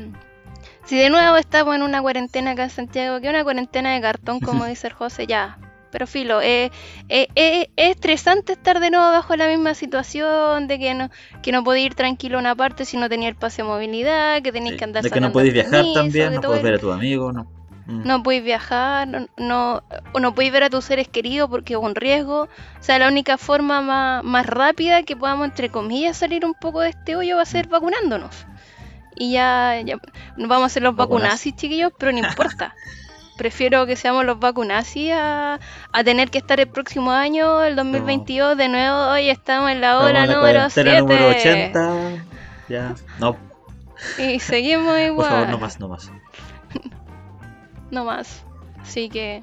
[0.83, 4.39] Si de nuevo estamos en una cuarentena acá en Santiago, que una cuarentena de cartón,
[4.39, 5.57] como dice el José, ya.
[5.91, 6.71] Pero filo, eh,
[7.09, 11.09] eh, eh, es estresante estar de nuevo bajo la misma situación, de que no,
[11.41, 14.41] que no podía ir tranquilo a una parte si no tenía el pase de movilidad,
[14.41, 16.73] que tenías Sí, que andar de que no podéis viajar permiso, también, no el- ver
[16.75, 17.45] a tus amigos, no.
[17.87, 18.07] Mm.
[18.07, 19.83] no podéis viajar, no, no,
[20.13, 22.43] o no podéis ver a tus seres queridos porque es un riesgo.
[22.43, 22.49] O
[22.83, 26.89] sea, la única forma más, más rápida que podamos, entre comillas, salir un poco de
[26.89, 28.45] este hoyo va a ser vacunándonos.
[29.15, 29.97] Y ya, ya
[30.37, 32.73] vamos a ser los vacunazis, chiquillos, pero no importa.
[33.41, 35.59] Prefiero que seamos los vacunazis a,
[35.91, 38.95] a tener que estar el próximo año, el 2022, de nuevo.
[39.09, 40.99] Hoy estamos en la hora la número cuarentena 7.
[40.99, 42.25] número 80.
[42.69, 43.35] Ya, no,
[44.19, 45.15] Y seguimos igual.
[45.15, 46.11] por favor, no más, no más.
[47.89, 48.45] no más.
[48.79, 49.41] Así que,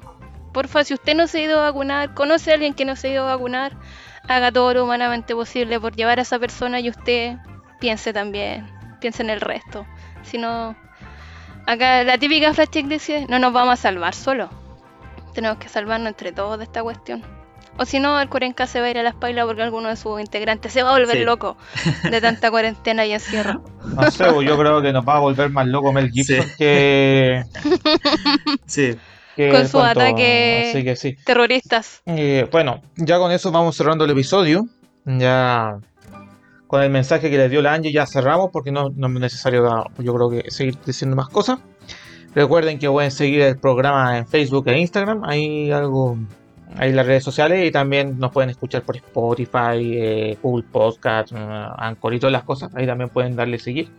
[0.53, 3.09] porfa, si usted no se ha ido a vacunar, conoce a alguien que no se
[3.09, 3.73] ha ido a vacunar,
[4.29, 7.35] haga todo lo humanamente posible por llevar a esa persona y usted
[7.81, 8.65] piense también,
[9.01, 9.85] piense en el resto.
[10.23, 10.73] Si no,
[11.73, 14.49] acá la típica frase que dice, no nos vamos a salvar solo.
[15.33, 17.21] Tenemos que salvarnos entre todos de esta cuestión.
[17.77, 19.95] O si no, el Cuarenca se va a ir a la espalda porque alguno de
[19.95, 21.23] sus integrantes se va a volver Sí.
[21.23, 21.55] loco
[22.09, 23.63] de tanta cuarentena y encierro.
[23.95, 26.51] No sé, pues, yo creo que nos va a volver más loco Mel Gibson Sí.
[26.57, 27.43] que,
[28.65, 28.95] Sí,
[29.35, 31.15] que Con su cuanto- ataque- Así que sí.
[31.23, 32.01] Terroristas.
[32.05, 34.65] Eh, bueno, ya con eso vamos cerrando el episodio.
[35.05, 35.77] Ya
[36.69, 40.13] con el mensaje que les dio la Angie ya cerramos porque no, es necesario, yo
[40.13, 41.57] creo que seguir diciendo más cosas.
[42.35, 46.15] Recuerden que pueden seguir el programa en Facebook e Instagram, ahí algo,
[46.75, 51.37] ahí las redes sociales y también nos pueden escuchar por Spotify, eh, Google Podcast, eh,
[51.75, 52.69] Anchor y todas las cosas.
[52.75, 53.89] Ahí también pueden darle seguir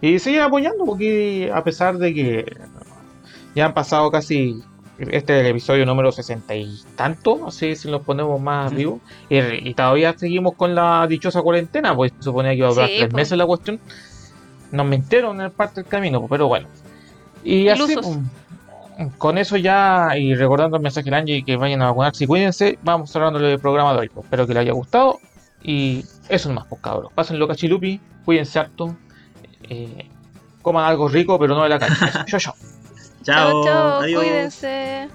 [0.00, 2.56] y seguir apoyando porque a pesar de que
[3.56, 4.62] ya han pasado casi
[4.98, 8.76] este es el episodio número 60 y tanto, así si nos ponemos más Ujú.
[8.78, 9.00] vivos.
[9.28, 9.38] Y,
[9.70, 13.08] y todavía seguimos con la dichosa cuarentena, pues suponía que iba a durar Sí, tres
[13.10, 13.14] pues.
[13.22, 13.80] meses la cuestión.
[14.70, 16.68] Nos mintieron en parte del camino, pero bueno.
[17.44, 18.18] Y así, pues,
[19.18, 22.78] con eso ya, y recordando el mensaje de Angie que vayan a vacunarse y cuídense,
[22.82, 24.08] vamos cerrando el programa de hoy.
[24.08, 24.24] pues.
[24.24, 25.18] Espero que les haya gustado.
[25.62, 27.12] Y eso nomás, pues cabros.
[27.14, 28.96] Pásenlo cachilupi, cuídense harto.
[29.68, 30.08] eh,
[30.62, 31.94] coman algo rico, pero no de la calle.
[32.26, 32.54] Eso, chao,
[33.22, 33.62] chao.
[33.62, 34.20] chao, chao, adiós.
[34.20, 35.12] cuídense.